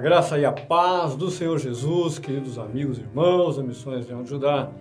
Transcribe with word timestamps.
A 0.00 0.02
graça 0.02 0.38
e 0.38 0.46
a 0.46 0.52
paz 0.52 1.14
do 1.14 1.30
Senhor 1.30 1.58
Jesus, 1.58 2.18
queridos 2.18 2.58
amigos 2.58 2.96
e 2.96 3.02
irmãos 3.02 3.58
da 3.58 3.62
Missões 3.62 4.06
de 4.06 4.26
Judá, 4.26 4.72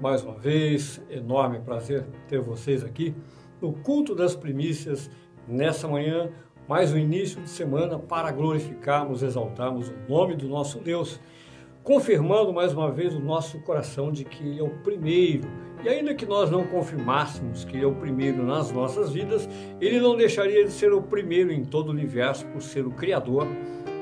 mais 0.00 0.22
uma 0.22 0.34
vez, 0.34 1.04
enorme 1.10 1.58
prazer 1.58 2.06
ter 2.28 2.40
vocês 2.40 2.84
aqui 2.84 3.12
no 3.60 3.72
culto 3.72 4.14
das 4.14 4.36
primícias 4.36 5.10
nessa 5.48 5.88
manhã, 5.88 6.30
mais 6.68 6.92
um 6.92 6.96
início 6.96 7.42
de 7.42 7.50
semana 7.50 7.98
para 7.98 8.30
glorificarmos, 8.30 9.24
exaltarmos 9.24 9.88
o 9.88 9.94
nome 10.08 10.36
do 10.36 10.46
nosso 10.46 10.78
Deus, 10.78 11.18
confirmando 11.82 12.52
mais 12.52 12.72
uma 12.72 12.88
vez 12.88 13.16
o 13.16 13.20
nosso 13.20 13.60
coração 13.62 14.12
de 14.12 14.24
que 14.24 14.44
Ele 14.44 14.60
é 14.60 14.62
o 14.62 14.70
primeiro. 14.70 15.48
E 15.82 15.88
ainda 15.88 16.14
que 16.14 16.24
nós 16.24 16.52
não 16.52 16.64
confirmássemos 16.64 17.64
que 17.64 17.76
Ele 17.76 17.84
é 17.84 17.88
o 17.88 17.96
primeiro 17.96 18.44
nas 18.44 18.70
nossas 18.70 19.10
vidas, 19.10 19.48
Ele 19.80 19.98
não 19.98 20.16
deixaria 20.16 20.64
de 20.64 20.70
ser 20.70 20.92
o 20.92 21.02
primeiro 21.02 21.50
em 21.50 21.64
todo 21.64 21.88
o 21.88 21.90
universo 21.90 22.46
por 22.46 22.62
ser 22.62 22.86
o 22.86 22.92
Criador 22.92 23.44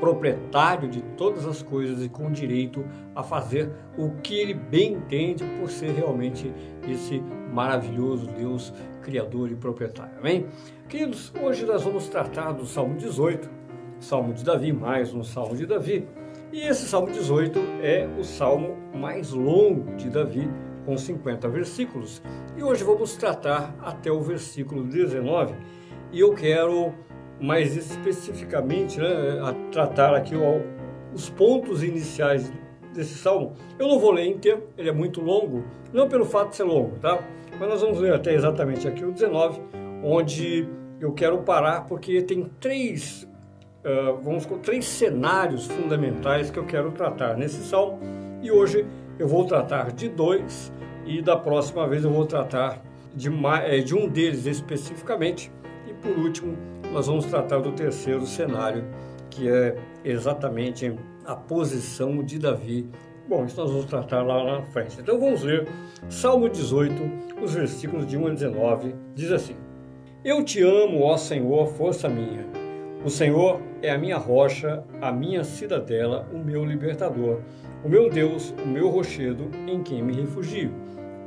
proprietário 0.01 0.89
de 0.89 1.03
todas 1.17 1.47
as 1.47 1.63
coisas 1.63 2.05
e 2.05 2.09
com 2.09 2.31
direito 2.31 2.85
a 3.15 3.23
fazer 3.23 3.71
o 3.97 4.11
que 4.23 4.39
ele 4.39 4.55
bem 4.55 4.95
entende 4.95 5.45
por 5.59 5.71
ser 5.71 5.93
realmente 5.93 6.53
esse 6.89 7.23
maravilhoso 7.53 8.27
Deus 8.27 8.73
criador 9.03 9.51
e 9.51 9.55
proprietário. 9.55 10.19
Amém? 10.19 10.47
Queridos, 10.89 11.33
hoje 11.41 11.65
nós 11.65 11.83
vamos 11.83 12.09
tratar 12.09 12.53
do 12.53 12.67
Salmo 12.67 12.97
18, 12.97 13.49
Salmo 13.99 14.33
de 14.33 14.45
Davi, 14.45 14.73
mais 14.73 15.15
um 15.15 15.23
Salmo 15.23 15.57
de 15.57 15.67
Davi. 15.67 16.07
E 16.53 16.61
esse 16.61 16.87
Salmo 16.87 17.09
18 17.11 17.59
é 17.83 18.09
o 18.19 18.25
salmo 18.25 18.77
mais 18.95 19.31
longo 19.31 19.95
de 19.97 20.09
Davi, 20.09 20.49
com 20.85 20.97
50 20.97 21.49
versículos. 21.49 22.23
E 22.57 22.63
hoje 22.63 22.85
vamos 22.85 23.17
tratar 23.17 23.75
até 23.81 24.11
o 24.11 24.21
versículo 24.21 24.85
19. 24.85 25.55
E 26.13 26.21
eu 26.21 26.35
quero 26.35 26.95
mais 27.41 27.77
especificamente 27.77 28.99
né, 28.99 29.41
a 29.43 29.53
tratar 29.71 30.15
aqui 30.15 30.35
os 31.15 31.29
pontos 31.31 31.83
iniciais 31.83 32.51
desse 32.95 33.15
salmo. 33.15 33.53
Eu 33.79 33.89
não 33.89 33.99
vou 33.99 34.11
ler 34.11 34.27
inteiro, 34.27 34.65
ele 34.77 34.89
é 34.89 34.93
muito 34.93 35.21
longo, 35.21 35.65
não 35.93 36.09
pelo 36.09 36.25
fato 36.25 36.51
de 36.51 36.57
ser 36.57 36.65
longo, 36.65 36.97
tá? 36.99 37.23
Mas 37.59 37.69
nós 37.69 37.81
vamos 37.81 37.99
ler 37.99 38.15
até 38.15 38.35
exatamente 38.35 38.89
aqui 38.89 39.05
o 39.05 39.13
19, 39.13 39.61
onde 40.03 40.69
eu 41.01 41.13
quero 41.13 41.39
parar 41.39 41.87
porque 41.87 42.23
tem 42.23 42.51
três, 42.61 43.29
uh, 43.85 44.17
vamos 44.23 44.47
com 44.47 44.59
três 44.59 44.87
cenários 44.87 45.67
fundamentais 45.67 46.51
que 46.51 46.59
eu 46.59 46.65
quero 46.65 46.91
tratar 46.93 47.37
nesse 47.37 47.63
salmo. 47.65 47.99
E 48.43 48.51
hoje 48.51 48.87
eu 49.19 49.29
vou 49.29 49.45
tratar 49.45 49.93
de 49.93 50.09
dois 50.09 50.73
e 51.07 51.23
da 51.23 51.37
próxima 51.37 51.87
vez 51.87 52.05
eu 52.05 52.11
vou 52.11 52.27
tratar 52.27 52.83
de, 53.15 53.31
eh, 53.65 53.79
de 53.79 53.95
um 53.95 54.09
deles 54.09 54.47
especificamente. 54.47 55.51
Por 56.03 56.19
último, 56.19 56.57
nós 56.93 57.07
vamos 57.07 57.27
tratar 57.27 57.59
do 57.59 57.73
terceiro 57.73 58.27
cenário, 58.27 58.85
que 59.31 59.49
é 59.49 59.77
exatamente 60.05 60.95
a 61.25 61.35
posição 61.35 62.23
de 62.23 62.39
Davi. 62.39 62.89
Bom, 63.29 63.45
isso 63.45 63.61
nós 63.61 63.71
vamos 63.71 63.87
tratar 63.87 64.23
lá 64.23 64.45
na 64.45 64.63
frente. 64.63 65.01
Então 65.01 65.19
vamos 65.19 65.43
ler 65.43 65.67
Salmo 66.09 66.49
18, 66.49 66.95
os 67.43 67.55
versículos 67.55 68.07
de 68.07 68.17
1 68.17 68.27
a 68.27 68.31
19, 68.31 68.95
diz 69.15 69.33
assim: 69.33 69.57
Eu 70.25 70.45
te 70.45 70.63
amo, 70.63 71.03
ó 71.03 71.17
Senhor, 71.17 71.67
força 71.69 72.09
minha. 72.09 72.47
O 73.05 73.11
Senhor 73.11 73.61
é 73.83 73.91
a 73.91 73.99
minha 73.99 74.17
rocha, 74.17 74.83
a 75.01 75.13
minha 75.13 75.45
cidadela, 75.45 76.29
o 76.33 76.39
meu 76.39 76.65
libertador, 76.65 77.41
o 77.85 77.89
meu 77.89 78.09
Deus, 78.11 78.55
o 78.65 78.67
meu 78.67 78.89
rochedo 78.89 79.51
em 79.67 79.83
quem 79.83 80.03
me 80.03 80.13
refugio, 80.13 80.73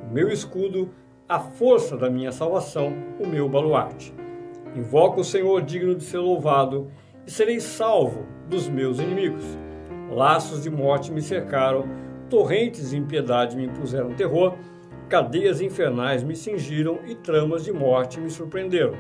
o 0.10 0.14
meu 0.14 0.30
escudo, 0.30 0.90
a 1.28 1.40
força 1.40 1.96
da 1.96 2.10
minha 2.10 2.32
salvação, 2.32 2.92
o 3.20 3.28
meu 3.28 3.48
baluarte. 3.48 4.14
Invoco 4.76 5.22
o 5.22 5.24
Senhor 5.24 5.62
digno 5.62 5.96
de 5.96 6.04
ser 6.04 6.20
louvado 6.20 6.92
e 7.26 7.32
serei 7.32 7.60
salvo 7.60 8.26
dos 8.48 8.68
meus 8.68 9.00
inimigos. 9.00 9.44
Laços 10.12 10.64
de 10.64 10.70
morte 10.70 11.12
me 11.12 11.22
cercaram, 11.22 11.86
torrentes 12.30 12.92
de 12.92 12.98
impiedade 12.98 13.56
me 13.56 13.66
impuseram 13.66 14.14
terror, 14.14 14.56
cadeias 15.08 15.60
infernais 15.60 16.24
me 16.24 16.36
cingiram 16.36 17.00
e 17.08 17.16
tramas 17.16 17.64
de 17.64 17.72
morte 17.72 18.20
me 18.20 18.30
surpreenderam. 18.30 18.94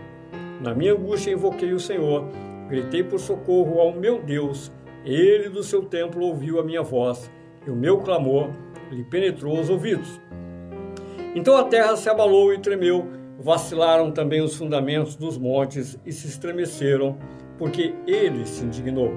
Na 0.62 0.74
minha 0.74 0.94
angústia 0.94 1.32
invoquei 1.32 1.72
o 1.72 1.80
Senhor, 1.80 2.26
gritei 2.68 3.04
por 3.04 3.20
socorro 3.20 3.80
ao 3.80 3.94
meu 3.94 4.22
Deus. 4.22 4.72
Ele 5.06 5.50
do 5.50 5.64
seu 5.64 5.84
templo 5.84 6.26
ouviu 6.26 6.60
a 6.60 6.64
minha 6.64 6.82
voz 6.82 7.32
e 7.66 7.70
o 7.70 7.76
meu 7.76 8.00
clamor 8.00 8.50
lhe 8.92 9.04
penetrou 9.04 9.60
os 9.60 9.70
ouvidos. 9.70 10.20
Então 11.36 11.56
a 11.56 11.64
terra 11.64 11.96
se 11.96 12.10
abalou 12.10 12.54
e 12.54 12.58
tremeu 12.58 13.19
Vacilaram 13.42 14.12
também 14.12 14.42
os 14.42 14.56
fundamentos 14.56 15.16
dos 15.16 15.38
montes 15.38 15.98
e 16.06 16.12
se 16.12 16.28
estremeceram, 16.28 17.18
porque 17.58 17.96
ele 18.06 18.46
se 18.46 18.66
indignou. 18.66 19.14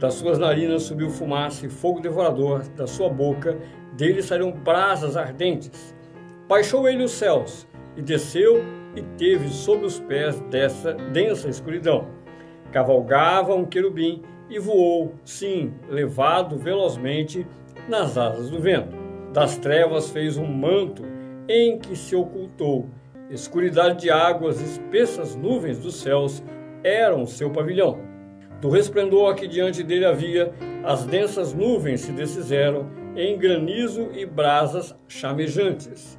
Das 0.00 0.14
suas 0.14 0.36
narinas 0.36 0.82
subiu 0.82 1.08
fumaça 1.10 1.64
e 1.64 1.68
fogo 1.68 2.00
devorador, 2.00 2.68
da 2.70 2.88
sua 2.88 3.08
boca 3.08 3.56
dele 3.96 4.20
saíram 4.20 4.50
brasas 4.50 5.16
ardentes. 5.16 5.94
Baixou 6.48 6.88
ele 6.88 7.04
os 7.04 7.12
céus 7.12 7.68
e 7.96 8.02
desceu 8.02 8.64
e 8.96 9.02
teve 9.16 9.48
sob 9.48 9.86
os 9.86 10.00
pés 10.00 10.40
dessa 10.50 10.92
densa 10.92 11.48
escuridão. 11.48 12.08
Cavalgava 12.72 13.54
um 13.54 13.64
querubim 13.64 14.22
e 14.50 14.58
voou, 14.58 15.14
sim, 15.24 15.72
levado 15.88 16.58
velozmente 16.58 17.46
nas 17.88 18.18
asas 18.18 18.50
do 18.50 18.60
vento. 18.60 18.96
Das 19.32 19.56
trevas 19.56 20.10
fez 20.10 20.36
um 20.36 20.46
manto 20.46 21.04
em 21.48 21.78
que 21.78 21.94
se 21.94 22.16
ocultou 22.16 22.88
Escuridade 23.28 24.02
de 24.02 24.10
águas, 24.10 24.60
espessas 24.60 25.34
nuvens 25.34 25.80
dos 25.80 25.96
céus 25.96 26.44
eram 26.84 27.26
seu 27.26 27.50
pavilhão. 27.50 27.98
Do 28.60 28.68
resplendor 28.68 29.34
que 29.34 29.48
diante 29.48 29.82
dele 29.82 30.04
havia, 30.04 30.54
as 30.84 31.04
densas 31.04 31.52
nuvens 31.52 32.02
se 32.02 32.12
desfizeram 32.12 32.88
em 33.16 33.36
granizo 33.36 34.10
e 34.14 34.24
brasas 34.24 34.94
chamejantes. 35.08 36.16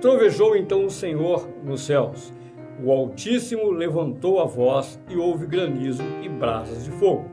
Trovejou 0.00 0.56
então 0.56 0.84
o 0.84 0.90
Senhor 0.90 1.48
nos 1.62 1.82
céus. 1.82 2.32
O 2.82 2.90
Altíssimo 2.90 3.70
levantou 3.70 4.40
a 4.40 4.44
voz 4.44 4.98
e 5.08 5.16
houve 5.16 5.46
granizo 5.46 6.02
e 6.20 6.28
brasas 6.28 6.84
de 6.84 6.90
fogo. 6.90 7.30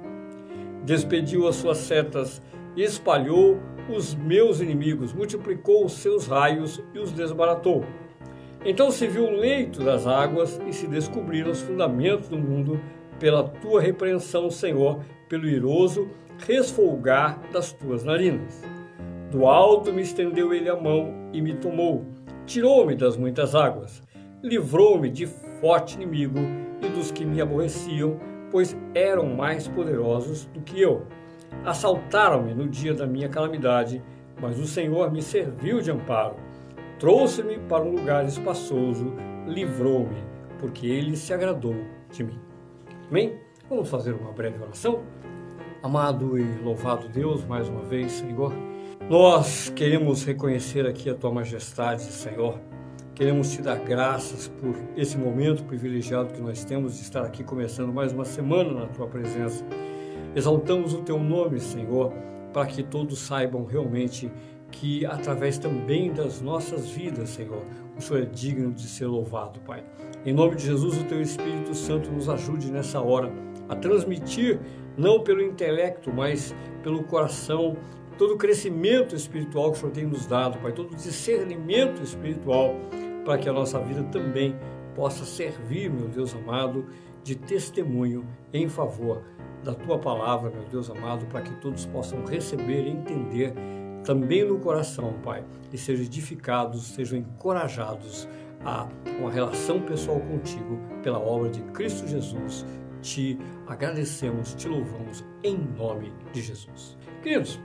Despediu 0.85 1.47
as 1.47 1.55
suas 1.55 1.79
setas 1.79 2.39
espalhou 2.75 3.57
os 3.89 4.13
meus 4.13 4.61
inimigos, 4.61 5.11
multiplicou 5.11 5.85
os 5.85 5.93
seus 5.93 6.27
raios 6.27 6.83
e 6.93 6.99
os 6.99 7.11
desbaratou 7.11 7.83
então 8.65 8.91
se 8.91 9.07
viu 9.07 9.25
o 9.25 9.31
leito 9.31 9.83
das 9.83 10.07
águas 10.07 10.59
e 10.67 10.73
se 10.73 10.87
descobriram 10.87 11.51
os 11.51 11.61
fundamentos 11.61 12.27
do 12.27 12.37
mundo 12.37 12.79
pela 13.19 13.43
tua 13.43 13.81
repreensão, 13.81 14.49
Senhor, 14.49 14.99
pelo 15.29 15.47
iroso 15.47 16.09
resfolgar 16.45 17.39
das 17.51 17.71
tuas 17.71 18.03
narinas. 18.03 18.63
Do 19.31 19.45
alto 19.45 19.91
me 19.91 20.01
estendeu 20.01 20.53
ele 20.53 20.69
a 20.69 20.75
mão 20.75 21.13
e 21.33 21.41
me 21.41 21.53
tomou, 21.55 22.05
tirou-me 22.45 22.95
das 22.95 23.17
muitas 23.17 23.55
águas, 23.55 24.01
livrou-me 24.43 25.09
de 25.09 25.25
forte 25.59 25.95
inimigo 25.95 26.39
e 26.81 26.87
dos 26.89 27.11
que 27.11 27.25
me 27.25 27.41
aborreciam, 27.41 28.19
pois 28.51 28.77
eram 28.93 29.25
mais 29.35 29.67
poderosos 29.67 30.45
do 30.45 30.61
que 30.61 30.81
eu. 30.81 31.05
Assaltaram-me 31.65 32.53
no 32.53 32.67
dia 32.67 32.93
da 32.93 33.05
minha 33.05 33.27
calamidade, 33.27 34.01
mas 34.39 34.59
o 34.59 34.67
Senhor 34.67 35.11
me 35.11 35.21
serviu 35.21 35.81
de 35.81 35.91
amparo 35.91 36.46
Trouxe-me 36.99 37.59
para 37.59 37.83
um 37.83 37.91
lugar 37.91 38.25
espaçoso, 38.25 39.13
livrou-me, 39.45 40.17
porque 40.59 40.87
ele 40.87 41.15
se 41.15 41.31
agradou 41.31 41.75
de 42.11 42.23
mim. 42.23 42.39
Amém? 43.07 43.37
Vamos 43.69 43.87
fazer 43.87 44.13
uma 44.13 44.31
breve 44.31 44.59
oração? 44.63 45.03
Amado 45.83 46.39
e 46.39 46.43
louvado 46.63 47.07
Deus, 47.07 47.45
mais 47.45 47.69
uma 47.69 47.83
vez, 47.83 48.13
Senhor, 48.13 48.51
nós 49.07 49.69
queremos 49.75 50.25
reconhecer 50.25 50.87
aqui 50.87 51.07
a 51.07 51.13
Tua 51.13 51.31
majestade, 51.31 52.01
Senhor. 52.01 52.59
Queremos 53.13 53.51
te 53.51 53.61
dar 53.61 53.77
graças 53.77 54.47
por 54.47 54.75
esse 54.95 55.19
momento 55.19 55.63
privilegiado 55.65 56.33
que 56.33 56.41
nós 56.41 56.65
temos 56.65 56.95
de 56.95 57.03
estar 57.03 57.23
aqui 57.23 57.43
começando 57.43 57.93
mais 57.93 58.11
uma 58.11 58.25
semana 58.25 58.73
na 58.73 58.87
Tua 58.87 59.05
presença. 59.05 59.63
Exaltamos 60.35 60.95
o 60.95 61.03
Teu 61.03 61.19
nome, 61.19 61.59
Senhor, 61.59 62.11
para 62.51 62.65
que 62.65 62.81
todos 62.81 63.19
saibam 63.19 63.65
realmente 63.65 64.31
que 64.71 65.05
através 65.05 65.57
também 65.57 66.11
das 66.11 66.41
nossas 66.41 66.89
vidas, 66.89 67.29
Senhor, 67.29 67.63
o 67.97 68.01
Senhor 68.01 68.23
é 68.23 68.25
digno 68.25 68.71
de 68.71 68.87
ser 68.87 69.05
louvado, 69.05 69.59
Pai. 69.61 69.83
Em 70.25 70.33
nome 70.33 70.55
de 70.55 70.65
Jesus, 70.65 70.97
o 70.99 71.03
Teu 71.05 71.21
Espírito 71.21 71.73
Santo 71.73 72.11
nos 72.11 72.29
ajude 72.29 72.71
nessa 72.71 73.01
hora 73.01 73.31
a 73.69 73.75
transmitir, 73.75 74.59
não 74.97 75.21
pelo 75.21 75.41
intelecto, 75.41 76.11
mas 76.13 76.53
pelo 76.83 77.03
coração, 77.03 77.77
todo 78.17 78.33
o 78.33 78.37
crescimento 78.37 79.15
espiritual 79.15 79.71
que 79.71 79.77
o 79.77 79.79
Senhor 79.79 79.91
tem 79.91 80.05
nos 80.05 80.25
dado, 80.25 80.57
Pai, 80.59 80.71
todo 80.71 80.91
o 80.91 80.95
discernimento 80.95 82.01
espiritual, 82.01 82.75
para 83.25 83.37
que 83.37 83.49
a 83.49 83.53
nossa 83.53 83.79
vida 83.79 84.03
também 84.03 84.55
possa 84.95 85.25
servir, 85.25 85.89
meu 85.89 86.07
Deus 86.07 86.35
amado, 86.35 86.85
de 87.23 87.35
testemunho 87.35 88.25
em 88.53 88.67
favor 88.69 89.21
da 89.63 89.73
Tua 89.73 89.99
palavra, 89.99 90.49
meu 90.49 90.63
Deus 90.63 90.89
amado, 90.89 91.25
para 91.27 91.41
que 91.41 91.53
todos 91.55 91.85
possam 91.85 92.23
receber 92.25 92.85
e 92.85 92.89
entender 92.89 93.53
também 94.07 94.45
no 94.45 94.57
coração, 94.57 95.15
Pai, 95.21 95.43
e 95.73 95.77
sejam 95.77 96.05
edificados, 96.05 96.81
sejam 96.93 97.19
encorajados 97.19 98.25
a 98.63 98.87
uma 99.19 99.29
relação 99.29 99.81
pessoal 99.81 100.21
contigo 100.21 100.79
pela 101.03 101.19
obra 101.19 101.49
de 101.49 101.61
Cristo 101.73 102.07
Jesus, 102.07 102.65
te 103.01 103.37
agradecemos, 103.67 104.55
te 104.55 104.69
louvamos 104.69 105.25
em 105.43 105.57
nome 105.77 106.13
de 106.31 106.41
Jesus. 106.41 106.97
Queridos, 107.21 107.59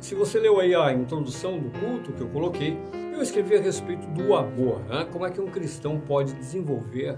se 0.00 0.16
você 0.16 0.40
leu 0.40 0.58
aí 0.58 0.74
a 0.74 0.92
introdução 0.92 1.60
do 1.60 1.70
culto 1.78 2.12
que 2.12 2.22
eu 2.22 2.28
coloquei, 2.28 2.76
eu 3.12 3.22
escrevi 3.22 3.54
a 3.54 3.60
respeito 3.60 4.04
do 4.08 4.34
amor, 4.34 4.80
né? 4.88 5.06
como 5.12 5.24
é 5.24 5.30
que 5.30 5.40
um 5.40 5.46
cristão 5.46 6.00
pode 6.00 6.32
desenvolver 6.34 7.16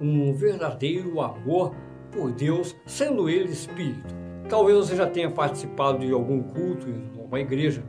um 0.00 0.34
verdadeiro 0.34 1.20
amor 1.20 1.76
por 2.10 2.32
Deus, 2.32 2.74
sendo 2.86 3.30
ele 3.30 3.52
espírito. 3.52 4.12
Talvez 4.48 4.76
você 4.76 4.96
já 4.96 5.06
tenha 5.06 5.30
participado 5.30 6.00
de 6.00 6.12
algum 6.12 6.42
culto 6.42 6.90
em 6.90 7.08
uma 7.24 7.40
igreja, 7.40 7.84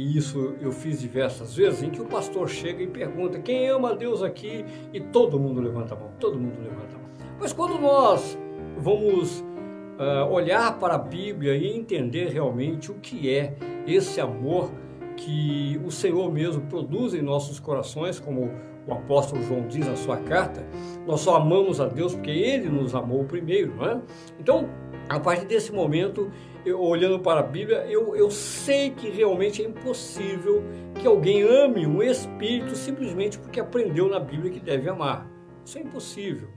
e 0.00 0.16
isso 0.16 0.54
eu 0.62 0.72
fiz 0.72 1.00
diversas 1.00 1.54
vezes, 1.54 1.82
em 1.82 1.90
que 1.90 2.00
o 2.00 2.06
pastor 2.06 2.48
chega 2.48 2.82
e 2.82 2.86
pergunta 2.86 3.38
quem 3.38 3.68
ama 3.68 3.90
a 3.90 3.94
Deus 3.94 4.22
aqui 4.22 4.64
e 4.94 5.00
todo 5.00 5.38
mundo 5.38 5.60
levanta 5.60 5.94
a 5.94 5.98
mão, 5.98 6.10
todo 6.18 6.38
mundo 6.38 6.58
levanta 6.62 6.96
a 6.96 6.98
mão. 6.98 7.10
Mas 7.38 7.52
quando 7.52 7.78
nós 7.78 8.38
vamos 8.78 9.40
uh, 9.40 10.30
olhar 10.30 10.78
para 10.78 10.94
a 10.94 10.98
Bíblia 10.98 11.54
e 11.54 11.76
entender 11.76 12.28
realmente 12.28 12.90
o 12.90 12.94
que 12.94 13.30
é 13.32 13.54
esse 13.86 14.20
amor 14.22 14.70
que 15.16 15.78
o 15.84 15.90
Senhor 15.90 16.32
mesmo 16.32 16.62
produz 16.62 17.12
em 17.12 17.20
nossos 17.20 17.60
corações, 17.60 18.18
como 18.18 18.50
o 18.86 18.92
apóstolo 18.92 19.42
João 19.42 19.66
diz 19.68 19.86
na 19.86 19.96
sua 19.96 20.16
carta, 20.16 20.66
nós 21.06 21.20
só 21.20 21.36
amamos 21.36 21.78
a 21.78 21.86
Deus 21.86 22.14
porque 22.14 22.30
Ele 22.30 22.70
nos 22.70 22.94
amou 22.94 23.24
primeiro, 23.24 23.76
não 23.76 23.84
é? 23.84 24.00
Então, 24.38 24.66
a 25.10 25.18
partir 25.18 25.44
desse 25.44 25.72
momento, 25.72 26.30
eu, 26.64 26.80
olhando 26.80 27.18
para 27.18 27.40
a 27.40 27.42
Bíblia, 27.42 27.84
eu, 27.88 28.14
eu 28.14 28.30
sei 28.30 28.90
que 28.90 29.10
realmente 29.10 29.60
é 29.60 29.66
impossível 29.66 30.62
que 30.94 31.04
alguém 31.04 31.42
ame 31.42 31.84
um 31.84 32.00
espírito 32.00 32.76
simplesmente 32.76 33.36
porque 33.36 33.58
aprendeu 33.58 34.08
na 34.08 34.20
Bíblia 34.20 34.52
que 34.52 34.60
deve 34.60 34.88
amar. 34.88 35.28
Isso 35.64 35.78
é 35.78 35.80
impossível. 35.80 36.48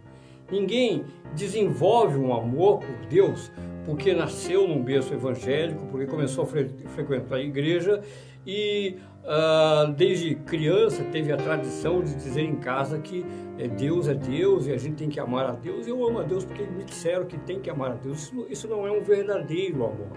Ninguém 0.51 1.03
desenvolve 1.33 2.15
um 2.19 2.31
amor 2.31 2.77
por 2.77 3.07
Deus 3.07 3.51
porque 3.87 4.13
nasceu 4.13 4.67
num 4.67 4.83
berço 4.83 5.15
evangélico, 5.15 5.87
porque 5.87 6.05
começou 6.05 6.43
a 6.43 6.47
fre 6.47 6.69
frequentar 6.93 7.37
a 7.37 7.41
igreja 7.41 8.03
e 8.45 8.97
uh, 9.23 9.91
desde 9.93 10.35
criança 10.35 11.03
teve 11.11 11.31
a 11.31 11.37
tradição 11.37 12.01
de 12.01 12.13
dizer 12.15 12.43
em 12.43 12.55
casa 12.55 12.99
que 12.99 13.25
é, 13.57 13.67
Deus 13.67 14.07
é 14.07 14.13
Deus 14.13 14.67
e 14.67 14.71
a 14.71 14.77
gente 14.77 14.95
tem 14.95 15.09
que 15.09 15.19
amar 15.19 15.45
a 15.45 15.51
Deus. 15.51 15.87
Eu 15.87 16.05
amo 16.05 16.19
a 16.19 16.23
Deus 16.23 16.45
porque 16.45 16.63
me 16.63 16.83
disseram 16.83 17.25
que 17.25 17.37
tem 17.37 17.59
que 17.59 17.69
amar 17.69 17.91
a 17.91 17.95
Deus. 17.95 18.23
Isso, 18.23 18.45
isso 18.49 18.67
não 18.67 18.85
é 18.87 18.91
um 18.91 19.01
verdadeiro 19.01 19.83
amor. 19.85 20.07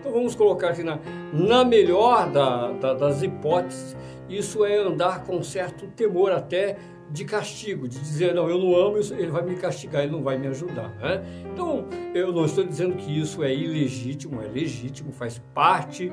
Então 0.00 0.12
vamos 0.12 0.34
colocar 0.34 0.68
aqui 0.68 0.82
na, 0.82 0.98
na 1.32 1.64
melhor 1.64 2.30
da, 2.30 2.72
da, 2.72 2.94
das 2.94 3.22
hipóteses, 3.22 3.96
isso 4.28 4.64
é 4.64 4.76
andar 4.76 5.24
com 5.24 5.42
certo 5.42 5.86
temor 5.88 6.32
até 6.32 6.76
de 7.10 7.24
castigo, 7.24 7.88
de 7.88 7.98
dizer, 7.98 8.34
não, 8.34 8.48
eu 8.48 8.58
não 8.58 8.74
amo, 8.74 8.98
ele 8.98 9.30
vai 9.30 9.42
me 9.42 9.54
castigar, 9.56 10.02
ele 10.02 10.12
não 10.12 10.22
vai 10.22 10.36
me 10.38 10.48
ajudar. 10.48 10.90
Né? 10.96 11.22
Então, 11.52 11.86
eu 12.14 12.32
não 12.32 12.44
estou 12.44 12.64
dizendo 12.64 12.96
que 12.96 13.18
isso 13.18 13.44
é 13.44 13.54
ilegítimo, 13.54 14.42
é 14.42 14.46
legítimo, 14.46 15.12
faz 15.12 15.40
parte 15.54 16.12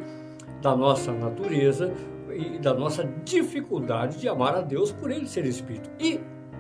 da 0.62 0.76
nossa 0.76 1.12
natureza 1.12 1.92
e 2.36 2.60
da 2.60 2.74
nossa 2.74 3.04
dificuldade 3.24 4.20
de 4.20 4.28
amar 4.28 4.56
a 4.56 4.62
Deus 4.62 4.92
por 4.92 5.12
ele 5.12 5.28
ser 5.28 5.46
Espírito. 5.46 5.90
E 6.00 6.20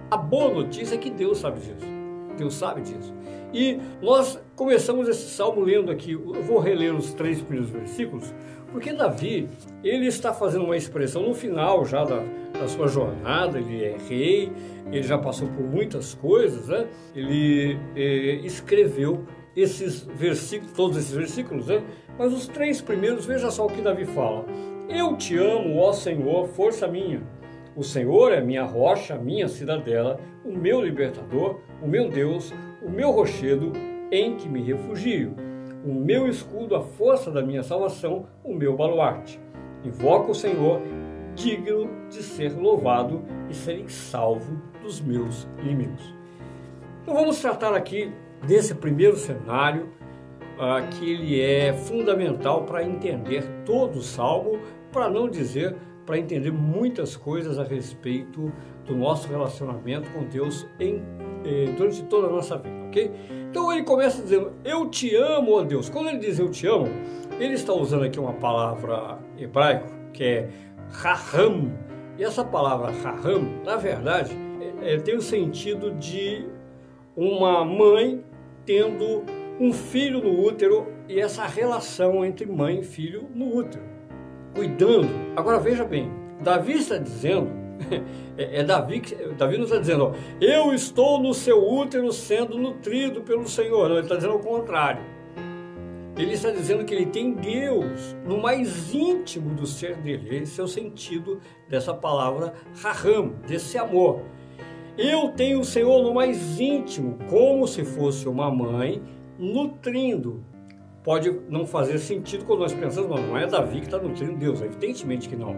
a 0.09 0.17
boa 0.17 0.53
notícia 0.53 0.95
é 0.95 0.97
que 0.97 1.09
Deus 1.09 1.39
sabe 1.39 1.59
disso. 1.59 1.85
Deus 2.37 2.53
sabe 2.53 2.81
disso. 2.81 3.13
E 3.53 3.79
nós 4.01 4.39
começamos 4.55 5.07
esse 5.07 5.29
salmo 5.29 5.61
lendo 5.61 5.91
aqui, 5.91 6.13
eu 6.13 6.41
vou 6.41 6.59
reler 6.59 6.93
os 6.95 7.13
três 7.13 7.39
primeiros 7.41 7.69
versículos, 7.69 8.33
porque 8.71 8.91
Davi, 8.91 9.47
ele 9.83 10.07
está 10.07 10.33
fazendo 10.33 10.65
uma 10.65 10.75
expressão 10.75 11.21
no 11.21 11.35
final 11.35 11.85
já 11.85 12.03
da, 12.03 12.23
da 12.59 12.67
sua 12.67 12.87
jornada, 12.87 13.59
ele 13.59 13.83
é 13.83 13.97
rei, 14.09 14.51
ele 14.91 15.03
já 15.03 15.17
passou 15.17 15.47
por 15.47 15.63
muitas 15.63 16.15
coisas, 16.15 16.67
né? 16.67 16.87
Ele 17.15 17.77
é, 17.95 18.35
escreveu 18.43 19.25
esses 19.55 20.01
versículos, 20.01 20.73
todos 20.73 20.97
esses 20.97 21.11
versículos, 21.13 21.67
né? 21.67 21.83
Mas 22.17 22.33
os 22.33 22.47
três 22.47 22.81
primeiros, 22.81 23.25
veja 23.27 23.51
só 23.51 23.67
o 23.67 23.69
que 23.69 23.81
Davi 23.81 24.05
fala. 24.05 24.43
Eu 24.89 25.15
te 25.15 25.37
amo, 25.37 25.79
ó 25.79 25.93
Senhor, 25.93 26.47
força 26.49 26.87
minha. 26.87 27.21
O 27.75 27.83
Senhor 27.83 28.31
é 28.31 28.41
minha 28.41 28.63
rocha, 28.63 29.17
minha 29.17 29.47
cidadela, 29.47 30.19
o 30.43 30.51
meu 30.51 30.81
libertador, 30.81 31.59
o 31.81 31.87
meu 31.87 32.09
Deus, 32.09 32.53
o 32.81 32.89
meu 32.89 33.11
rochedo 33.11 33.71
em 34.11 34.35
que 34.35 34.47
me 34.47 34.61
refugio, 34.61 35.35
o 35.85 35.93
meu 35.93 36.27
escudo, 36.27 36.75
a 36.75 36.81
força 36.81 37.31
da 37.31 37.41
minha 37.41 37.63
salvação, 37.63 38.27
o 38.43 38.53
meu 38.53 38.75
baluarte. 38.75 39.39
Invoco 39.83 40.31
o 40.31 40.35
Senhor, 40.35 40.81
digno 41.33 41.89
de 42.09 42.21
ser 42.21 42.53
louvado 42.53 43.23
e 43.49 43.53
serem 43.53 43.87
salvo 43.87 44.61
dos 44.81 45.01
meus 45.01 45.47
inimigos. 45.59 46.13
Então 47.01 47.15
vamos 47.15 47.41
tratar 47.41 47.73
aqui 47.73 48.11
desse 48.45 48.75
primeiro 48.75 49.15
cenário, 49.15 49.89
uh, 50.57 50.87
que 50.91 51.11
ele 51.11 51.41
é 51.41 51.73
fundamental 51.73 52.63
para 52.63 52.83
entender 52.83 53.43
todo 53.65 53.97
o 53.97 54.01
salmo, 54.01 54.59
para 54.91 55.09
não 55.09 55.29
dizer 55.29 55.75
para 56.05 56.17
entender 56.17 56.51
muitas 56.51 57.15
coisas 57.15 57.57
a 57.57 57.63
respeito 57.63 58.51
do 58.85 58.95
nosso 58.95 59.27
relacionamento 59.27 60.09
com 60.11 60.23
Deus 60.25 60.67
em, 60.79 61.01
eh, 61.45 61.71
durante 61.77 62.03
toda 62.03 62.27
a 62.27 62.29
nossa 62.29 62.57
vida, 62.57 62.87
ok? 62.87 63.11
Então 63.49 63.71
ele 63.71 63.83
começa 63.83 64.21
dizendo, 64.21 64.51
eu 64.65 64.89
te 64.89 65.15
amo, 65.15 65.53
ó 65.53 65.63
Deus. 65.63 65.89
Quando 65.89 66.09
ele 66.09 66.17
diz 66.17 66.39
eu 66.39 66.49
te 66.49 66.67
amo, 66.67 66.87
ele 67.39 67.53
está 67.53 67.73
usando 67.73 68.03
aqui 68.03 68.19
uma 68.19 68.33
palavra 68.33 69.19
hebraico 69.37 69.87
que 70.11 70.23
é 70.23 70.49
raham. 70.91 71.71
E 72.17 72.23
essa 72.23 72.43
palavra 72.43 72.91
raham, 72.91 73.43
na 73.63 73.75
verdade, 73.77 74.35
é, 74.81 74.93
é, 74.93 74.97
tem 74.97 75.15
o 75.15 75.21
sentido 75.21 75.91
de 75.91 76.45
uma 77.15 77.63
mãe 77.63 78.23
tendo 78.65 79.23
um 79.59 79.71
filho 79.71 80.21
no 80.21 80.39
útero 80.39 80.87
e 81.07 81.19
essa 81.19 81.45
relação 81.45 82.23
entre 82.25 82.45
mãe 82.45 82.79
e 82.79 82.83
filho 82.83 83.29
no 83.33 83.55
útero 83.55 83.93
cuidando. 84.53 85.09
Agora 85.35 85.59
veja 85.59 85.83
bem, 85.83 86.11
Davi 86.41 86.73
está 86.73 86.97
dizendo, 86.97 87.49
é, 88.37 88.59
é 88.59 88.63
Davi 88.63 89.01
Davi 89.37 89.57
não 89.57 89.65
está 89.65 89.77
dizendo, 89.77 90.05
ó, 90.05 90.13
eu 90.39 90.73
estou 90.73 91.19
no 91.19 91.33
seu 91.33 91.63
útero 91.63 92.11
sendo 92.11 92.57
nutrido 92.57 93.21
pelo 93.21 93.47
Senhor. 93.47 93.89
Não, 93.89 93.95
ele 93.95 94.05
está 94.05 94.15
dizendo 94.15 94.35
o 94.35 94.39
contrário. 94.39 95.01
Ele 96.15 96.33
está 96.33 96.51
dizendo 96.51 96.85
que 96.85 96.93
ele 96.93 97.07
tem 97.07 97.33
Deus 97.33 98.15
no 98.23 98.39
mais 98.39 98.93
íntimo 98.93 99.55
do 99.55 99.65
ser 99.65 99.95
dele. 99.95 100.37
Esse 100.37 100.61
é 100.61 100.63
o 100.63 100.67
sentido 100.67 101.41
dessa 101.67 101.91
palavra 101.91 102.53
raham, 102.83 103.33
desse 103.47 103.79
amor. 103.79 104.21
Eu 104.95 105.29
tenho 105.29 105.59
o 105.59 105.65
Senhor 105.65 106.03
no 106.03 106.13
mais 106.13 106.59
íntimo, 106.59 107.17
como 107.27 107.67
se 107.67 107.83
fosse 107.83 108.29
uma 108.29 108.51
mãe 108.51 109.01
nutrindo 109.43 110.43
pode 111.03 111.29
não 111.49 111.67
fazer 111.67 111.99
sentido 111.99 112.45
quando 112.45 112.61
nós 112.61 112.73
pensamos, 112.73 113.09
não, 113.09 113.27
não 113.27 113.37
é 113.37 113.45
Davi 113.45 113.79
que 113.79 113.85
está 113.85 113.97
nutrindo 113.97 114.37
Deus, 114.37 114.61
evidentemente 114.61 115.27
que 115.27 115.35
não. 115.35 115.55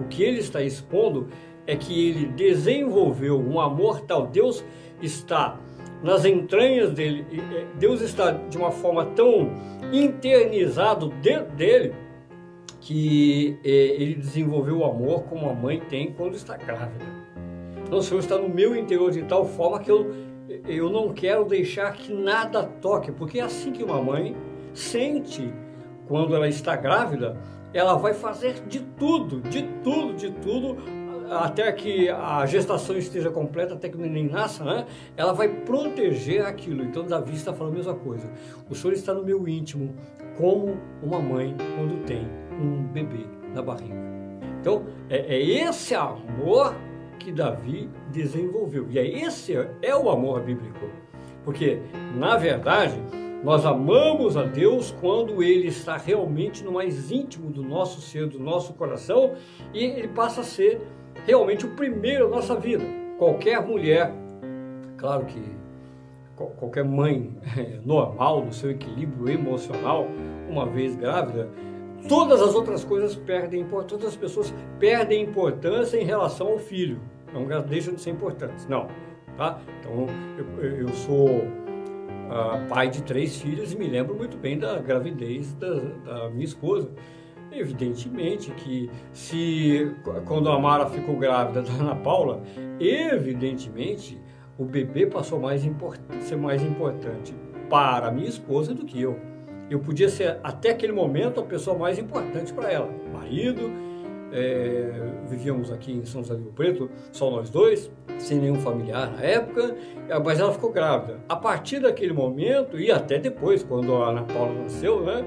O 0.00 0.08
que 0.08 0.22
ele 0.22 0.40
está 0.40 0.60
expondo 0.60 1.28
é 1.66 1.76
que 1.76 2.08
ele 2.08 2.26
desenvolveu 2.26 3.38
um 3.38 3.60
amor 3.60 4.00
tal, 4.00 4.26
Deus 4.26 4.64
está 5.00 5.58
nas 6.02 6.24
entranhas 6.24 6.90
dele, 6.90 7.24
Deus 7.78 8.00
está 8.00 8.32
de 8.32 8.56
uma 8.56 8.70
forma 8.70 9.06
tão 9.06 9.52
internizado 9.92 11.10
dentro 11.22 11.54
dele 11.54 11.94
que 12.80 13.58
é, 13.62 13.68
ele 13.68 14.14
desenvolveu 14.14 14.78
o 14.78 14.84
amor 14.84 15.24
como 15.24 15.48
a 15.48 15.54
mãe 15.54 15.80
tem 15.88 16.12
quando 16.12 16.34
está 16.34 16.56
grávida. 16.56 17.04
Então 17.84 17.98
o 17.98 18.02
Senhor 18.02 18.20
está 18.20 18.38
no 18.38 18.48
meu 18.48 18.74
interior 18.74 19.10
de 19.10 19.22
tal 19.22 19.44
forma 19.44 19.80
que 19.80 19.90
eu, 19.90 20.10
eu 20.66 20.90
não 20.90 21.12
quero 21.12 21.44
deixar 21.44 21.92
que 21.92 22.12
nada 22.12 22.64
toque, 22.64 23.12
porque 23.12 23.38
é 23.38 23.42
assim 23.42 23.72
que 23.72 23.82
uma 23.82 24.02
mãe 24.02 24.36
sente 24.74 25.52
quando 26.08 26.34
ela 26.34 26.48
está 26.48 26.74
grávida, 26.74 27.36
ela 27.72 27.94
vai 27.94 28.14
fazer 28.14 28.54
de 28.66 28.80
tudo, 28.80 29.40
de 29.40 29.62
tudo, 29.82 30.14
de 30.14 30.30
tudo, 30.30 30.76
até 31.30 31.70
que 31.70 32.08
a 32.08 32.44
gestação 32.46 32.96
esteja 32.96 33.30
completa, 33.30 33.74
até 33.74 33.88
que 33.88 33.96
o 33.96 34.00
neném 34.00 34.28
nasça, 34.28 34.64
né? 34.64 34.86
ela 35.16 35.32
vai 35.32 35.48
proteger 35.48 36.44
aquilo. 36.44 36.82
Então 36.82 37.06
Davi 37.06 37.34
está 37.34 37.52
falando 37.54 37.74
a 37.74 37.76
mesma 37.76 37.94
coisa. 37.94 38.28
O 38.68 38.74
Senhor 38.74 38.92
está 38.92 39.14
no 39.14 39.22
meu 39.22 39.46
íntimo, 39.46 39.94
como 40.36 40.76
uma 41.00 41.20
mãe 41.20 41.54
quando 41.76 42.04
tem 42.04 42.26
um 42.60 42.82
bebê 42.82 43.24
na 43.54 43.62
barriga. 43.62 43.94
Então 44.60 44.84
é, 45.08 45.36
é 45.36 45.40
esse 45.40 45.94
amor 45.94 46.74
que 47.20 47.30
Davi 47.30 47.88
desenvolveu. 48.10 48.86
E 48.90 48.98
é 48.98 49.06
esse 49.06 49.54
é 49.82 49.94
o 49.94 50.10
amor 50.10 50.40
bíblico. 50.40 50.86
Porque, 51.44 51.78
na 52.16 52.36
verdade, 52.36 53.00
nós 53.44 53.64
amamos 53.64 54.36
a 54.36 54.42
Deus 54.42 54.94
quando 55.00 55.42
Ele 55.42 55.68
está 55.68 55.96
realmente 55.96 56.64
no 56.64 56.72
mais 56.72 57.10
íntimo 57.12 57.50
do 57.50 57.62
nosso 57.62 58.00
ser, 58.00 58.26
do 58.26 58.38
nosso 58.38 58.72
coração, 58.74 59.34
e 59.72 59.84
Ele 59.84 60.08
passa 60.08 60.40
a 60.40 60.44
ser 60.44 60.80
realmente 61.26 61.64
o 61.64 61.70
primeiro 61.70 62.28
da 62.28 62.36
nossa 62.36 62.56
vida. 62.56 62.84
Qualquer 63.18 63.64
mulher, 63.64 64.12
claro 64.96 65.24
que 65.26 65.42
qualquer 66.56 66.84
mãe 66.84 67.36
normal, 67.84 68.44
no 68.44 68.52
seu 68.52 68.70
equilíbrio 68.70 69.28
emocional, 69.28 70.06
uma 70.48 70.66
vez 70.66 70.96
grávida, 70.96 71.48
todas 72.08 72.40
as 72.40 72.54
outras 72.54 72.84
coisas 72.84 73.14
perdem 73.14 73.60
importância, 73.60 73.98
todas 73.98 74.06
as 74.08 74.16
pessoas 74.16 74.54
perdem 74.78 75.22
importância 75.22 75.96
em 75.96 76.04
relação 76.04 76.48
ao 76.48 76.58
filho. 76.58 77.00
Não 77.32 77.46
deixam 77.62 77.94
de 77.94 78.00
ser 78.00 78.10
importantes. 78.10 78.66
Não. 78.66 78.88
Tá? 79.36 79.58
Então, 79.80 80.06
eu, 80.58 80.76
eu 80.82 80.88
sou 80.88 81.28
uh, 82.30 82.68
pai 82.68 82.88
de 82.88 83.02
três 83.02 83.36
filhos 83.36 83.72
e 83.72 83.76
me 83.76 83.86
lembro 83.86 84.14
muito 84.14 84.36
bem 84.36 84.58
da 84.58 84.78
gravidez 84.78 85.52
da, 85.54 85.74
da 86.04 86.30
minha 86.30 86.44
esposa. 86.44 86.90
Evidentemente 87.52 88.52
que 88.52 88.88
se 89.12 89.92
quando 90.24 90.48
a 90.50 90.58
Mara 90.58 90.86
ficou 90.86 91.16
grávida 91.16 91.62
da 91.62 91.72
Ana 91.72 91.96
Paula, 91.96 92.42
evidentemente 92.78 94.20
o 94.56 94.64
bebê 94.64 95.06
passou 95.06 95.44
a 95.48 95.58
ser 96.20 96.36
mais 96.36 96.62
importante 96.62 97.34
para 97.68 98.08
a 98.08 98.10
minha 98.10 98.28
esposa 98.28 98.72
do 98.72 98.84
que 98.84 99.00
eu. 99.00 99.18
Eu 99.70 99.78
podia 99.78 100.08
ser 100.08 100.40
até 100.42 100.70
aquele 100.70 100.92
momento 100.92 101.38
a 101.38 101.44
pessoa 101.44 101.78
mais 101.78 101.96
importante 101.96 102.52
para 102.52 102.72
ela. 102.72 102.90
Marido, 103.12 103.70
é, 104.32 104.90
vivíamos 105.28 105.70
aqui 105.70 105.92
em 105.92 106.04
São 106.04 106.22
José 106.22 106.34
do 106.34 106.42
Rio 106.42 106.52
Preto, 106.52 106.90
só 107.12 107.30
nós 107.30 107.50
dois, 107.50 107.88
sem 108.18 108.38
nenhum 108.38 108.56
familiar 108.56 109.12
na 109.12 109.22
época, 109.22 109.76
mas 110.24 110.40
ela 110.40 110.52
ficou 110.52 110.72
grávida. 110.72 111.20
A 111.28 111.36
partir 111.36 111.78
daquele 111.78 112.12
momento, 112.12 112.78
e 112.78 112.90
até 112.90 113.18
depois, 113.18 113.62
quando 113.62 113.94
a 113.94 114.10
Ana 114.10 114.24
Paula 114.24 114.52
nasceu, 114.54 115.02
né? 115.02 115.24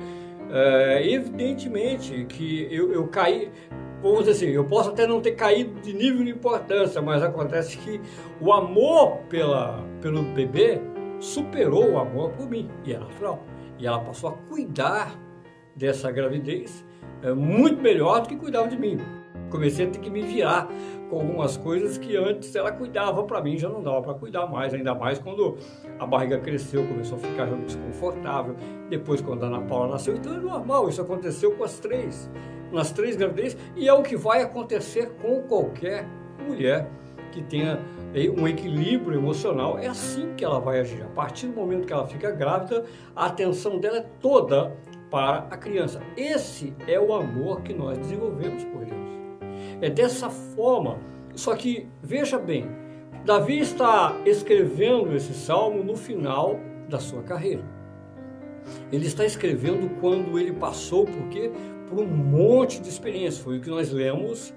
É, 0.51 1.09
evidentemente 1.09 2.25
que 2.25 2.67
eu, 2.69 2.91
eu 2.91 3.07
caí, 3.07 3.49
vamos 4.01 4.25
dizer 4.25 4.31
assim, 4.31 4.47
eu 4.47 4.65
posso 4.65 4.89
até 4.89 5.07
não 5.07 5.21
ter 5.21 5.31
caído 5.31 5.79
de 5.79 5.93
nível 5.93 6.23
de 6.23 6.31
importância, 6.31 7.01
mas 7.01 7.23
acontece 7.23 7.77
que 7.77 7.99
o 8.41 8.51
amor 8.51 9.19
pela, 9.29 9.83
pelo 10.01 10.21
bebê 10.21 10.79
superou 11.19 11.91
o 11.91 11.97
amor 11.97 12.31
por 12.31 12.49
mim, 12.49 12.69
e 12.85 12.93
é 12.93 12.99
natural. 12.99 13.43
E 13.77 13.87
ela 13.87 13.99
passou 13.99 14.29
a 14.29 14.33
cuidar 14.33 15.17
dessa 15.75 16.11
gravidez 16.11 16.85
é, 17.21 17.33
muito 17.33 17.81
melhor 17.81 18.21
do 18.21 18.29
que 18.29 18.35
cuidava 18.35 18.67
de 18.67 18.77
mim. 18.77 18.97
Comecei 19.49 19.85
a 19.85 19.89
ter 19.89 19.99
que 19.99 20.09
me 20.09 20.21
virar 20.21 20.67
com 21.09 21.19
algumas 21.19 21.57
coisas 21.57 21.97
que 21.97 22.17
antes 22.17 22.55
ela 22.55 22.71
cuidava 22.71 23.23
para 23.23 23.41
mim, 23.41 23.57
já 23.57 23.69
não 23.69 23.83
dava 23.83 24.01
para 24.01 24.13
cuidar 24.15 24.47
mais, 24.47 24.73
ainda 24.73 24.95
mais 24.95 25.19
quando 25.19 25.57
a 25.99 26.05
barriga 26.05 26.39
cresceu, 26.39 26.85
começou 26.87 27.17
a 27.17 27.21
ficar 27.21 27.45
desconfortável. 27.45 28.55
Depois, 28.89 29.21
quando 29.21 29.43
a 29.43 29.47
Ana 29.47 29.61
Paula 29.61 29.89
nasceu, 29.89 30.15
então 30.15 30.33
é 30.33 30.39
normal, 30.39 30.89
isso 30.89 31.01
aconteceu 31.01 31.51
com 31.55 31.63
as 31.63 31.79
três, 31.79 32.29
nas 32.71 32.91
três 32.91 33.15
gravidezes, 33.15 33.57
e 33.75 33.87
é 33.87 33.93
o 33.93 34.01
que 34.01 34.17
vai 34.17 34.41
acontecer 34.41 35.11
com 35.21 35.43
qualquer 35.43 36.07
mulher 36.47 36.89
que 37.31 37.43
tenha 37.43 37.79
um 38.37 38.47
equilíbrio 38.47 39.17
emocional, 39.19 39.77
é 39.79 39.87
assim 39.87 40.33
que 40.35 40.45
ela 40.45 40.59
vai 40.59 40.79
agir. 40.79 41.01
A 41.01 41.07
partir 41.07 41.47
do 41.47 41.53
momento 41.53 41.87
que 41.87 41.93
ela 41.93 42.07
fica 42.07 42.31
grávida, 42.31 42.85
a 43.15 43.25
atenção 43.25 43.79
dela 43.79 43.97
é 43.97 44.05
toda 44.19 44.75
para 45.09 45.47
a 45.49 45.57
criança. 45.57 46.01
Esse 46.15 46.73
é 46.87 46.99
o 46.99 47.13
amor 47.13 47.61
que 47.61 47.73
nós 47.73 47.97
desenvolvemos 47.97 48.63
por 48.65 48.85
Deus. 48.85 49.09
É 49.81 49.89
dessa 49.89 50.29
forma. 50.29 50.99
Só 51.35 51.55
que, 51.55 51.87
veja 52.01 52.37
bem, 52.37 52.67
Davi 53.25 53.59
está 53.59 54.15
escrevendo 54.25 55.15
esse 55.15 55.33
salmo 55.33 55.83
no 55.83 55.95
final 55.95 56.59
da 56.87 56.99
sua 56.99 57.23
carreira. 57.23 57.63
Ele 58.91 59.07
está 59.07 59.25
escrevendo 59.25 59.89
quando 59.99 60.39
ele 60.39 60.53
passou 60.53 61.05
por 61.05 61.29
quê? 61.29 61.51
por 61.93 62.03
um 62.03 62.07
monte 62.07 62.81
de 62.81 62.89
experiências. 62.89 63.37
Foi 63.37 63.57
o 63.57 63.61
que 63.61 63.69
nós 63.69 63.91
lemos 63.91 64.53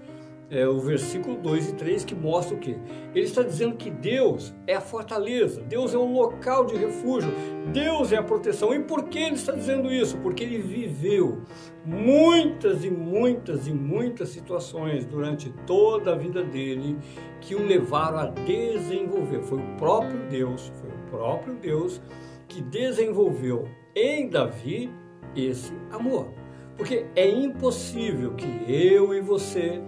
é, 0.48 0.66
o 0.66 0.78
versículo 0.78 1.36
2 1.36 1.70
e 1.70 1.74
3 1.74 2.04
que 2.04 2.14
mostra 2.14 2.56
o 2.56 2.60
que? 2.60 2.76
Ele 3.14 3.24
está 3.24 3.42
dizendo 3.42 3.76
que 3.76 3.90
Deus 3.90 4.54
é 4.66 4.74
a 4.74 4.80
fortaleza, 4.80 5.60
Deus 5.62 5.92
é 5.92 5.98
o 5.98 6.04
local 6.04 6.66
de 6.66 6.76
refúgio, 6.76 7.30
Deus 7.72 8.12
é 8.12 8.16
a 8.16 8.22
proteção. 8.22 8.72
E 8.72 8.80
por 8.80 9.04
que 9.04 9.18
ele 9.18 9.34
está 9.34 9.52
dizendo 9.52 9.92
isso? 9.92 10.16
Porque 10.18 10.44
ele 10.44 10.58
viveu 10.58 11.42
muitas 11.84 12.84
e 12.84 12.90
muitas 12.90 13.66
e 13.66 13.72
muitas 13.72 14.28
situações 14.28 15.04
durante 15.04 15.52
toda 15.66 16.12
a 16.12 16.16
vida 16.16 16.44
dele 16.44 16.96
que 17.40 17.54
o 17.54 17.66
levaram 17.66 18.18
a 18.18 18.26
desenvolver. 18.26 19.42
Foi 19.42 19.58
o 19.58 19.76
próprio 19.76 20.28
Deus, 20.28 20.72
foi 20.80 20.90
o 20.90 21.10
próprio 21.10 21.54
Deus 21.54 22.00
que 22.46 22.62
desenvolveu 22.62 23.68
em 23.94 24.28
Davi 24.28 24.90
esse 25.34 25.72
amor. 25.90 26.28
Porque 26.76 27.06
é 27.16 27.28
impossível 27.28 28.34
que 28.34 28.46
eu 28.68 29.14
e 29.14 29.20
você 29.20 29.80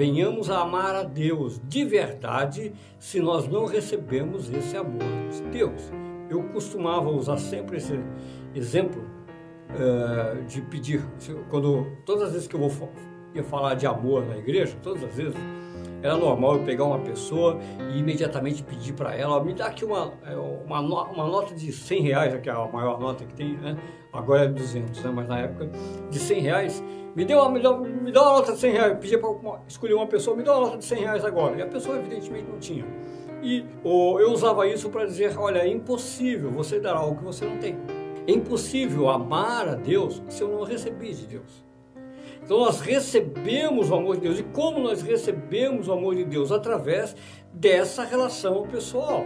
venhamos 0.00 0.48
a 0.48 0.62
amar 0.62 0.94
a 0.94 1.02
Deus 1.02 1.60
de 1.68 1.84
verdade 1.84 2.72
se 2.98 3.20
nós 3.20 3.46
não 3.46 3.66
recebemos 3.66 4.50
esse 4.50 4.74
amor 4.74 5.02
de 5.30 5.42
Deus. 5.50 5.92
Eu 6.30 6.42
costumava 6.44 7.10
usar 7.10 7.36
sempre 7.36 7.76
esse 7.76 8.00
exemplo 8.54 9.04
uh, 9.74 10.42
de 10.46 10.62
pedir, 10.62 11.02
quando 11.50 11.86
todas 12.06 12.22
as 12.22 12.32
vezes 12.32 12.48
que 12.48 12.56
eu 12.56 12.66
vou 12.66 12.90
ia 13.34 13.44
falar 13.44 13.74
de 13.74 13.86
amor 13.86 14.24
na 14.24 14.38
igreja, 14.38 14.74
todas 14.82 15.04
as 15.04 15.14
vezes, 15.14 15.34
era 16.02 16.16
normal 16.16 16.56
eu 16.56 16.64
pegar 16.64 16.84
uma 16.84 16.98
pessoa 16.98 17.58
e 17.92 17.98
imediatamente 17.98 18.62
pedir 18.62 18.92
para 18.94 19.14
ela, 19.14 19.42
me 19.42 19.52
dá 19.52 19.66
aqui 19.66 19.84
uma, 19.84 20.12
é, 20.24 20.34
uma, 20.34 20.80
uma, 20.80 21.26
nota 21.26 21.54
de 21.54 21.72
100 21.72 22.02
reais, 22.02 22.40
que 22.40 22.48
é 22.48 22.52
a 22.52 22.66
maior 22.66 22.98
nota 22.98 23.24
que 23.24 23.34
tem, 23.34 23.56
né? 23.56 23.76
agora 24.12 24.44
é 24.44 24.48
200, 24.48 25.02
né? 25.02 25.12
mas 25.14 25.28
na 25.28 25.40
época 25.40 25.70
de 26.10 26.18
100 26.18 26.40
reais, 26.40 26.84
me, 27.14 27.24
deu 27.24 27.38
uma, 27.38 27.50
me, 27.50 27.60
dá, 27.60 27.76
me 27.76 28.12
dá 28.12 28.22
uma 28.22 28.32
nota 28.38 28.52
de 28.52 28.58
100 28.58 28.72
reais, 28.72 28.92
eu 28.92 28.98
pedi 28.98 29.18
para 29.18 29.60
escolher 29.68 29.94
uma 29.94 30.06
pessoa, 30.06 30.36
me 30.36 30.42
dá 30.42 30.52
uma 30.52 30.66
nota 30.66 30.78
de 30.78 30.84
100 30.84 30.98
reais 31.00 31.24
agora, 31.24 31.56
e 31.56 31.62
a 31.62 31.66
pessoa 31.66 31.98
evidentemente 31.98 32.46
não 32.50 32.58
tinha. 32.58 32.84
E 33.42 33.64
eu 33.84 34.32
usava 34.32 34.66
isso 34.66 34.90
para 34.90 35.06
dizer, 35.06 35.36
olha, 35.38 35.60
é 35.60 35.68
impossível 35.68 36.50
você 36.50 36.78
dar 36.78 36.94
algo 36.94 37.16
que 37.16 37.24
você 37.24 37.44
não 37.46 37.56
tem. 37.56 37.76
É 38.26 38.32
impossível 38.32 39.08
amar 39.08 39.66
a 39.66 39.74
Deus 39.74 40.22
se 40.28 40.42
eu 40.42 40.48
não 40.48 40.62
recebi 40.62 41.14
de 41.14 41.26
Deus. 41.26 41.69
Então 42.50 42.64
nós 42.64 42.80
recebemos 42.80 43.90
o 43.90 43.94
amor 43.94 44.16
de 44.16 44.22
Deus. 44.22 44.40
E 44.40 44.42
como 44.42 44.80
nós 44.80 45.02
recebemos 45.02 45.86
o 45.86 45.92
amor 45.92 46.16
de 46.16 46.24
Deus? 46.24 46.50
Através 46.50 47.14
dessa 47.52 48.02
relação 48.02 48.66
pessoal. 48.66 49.24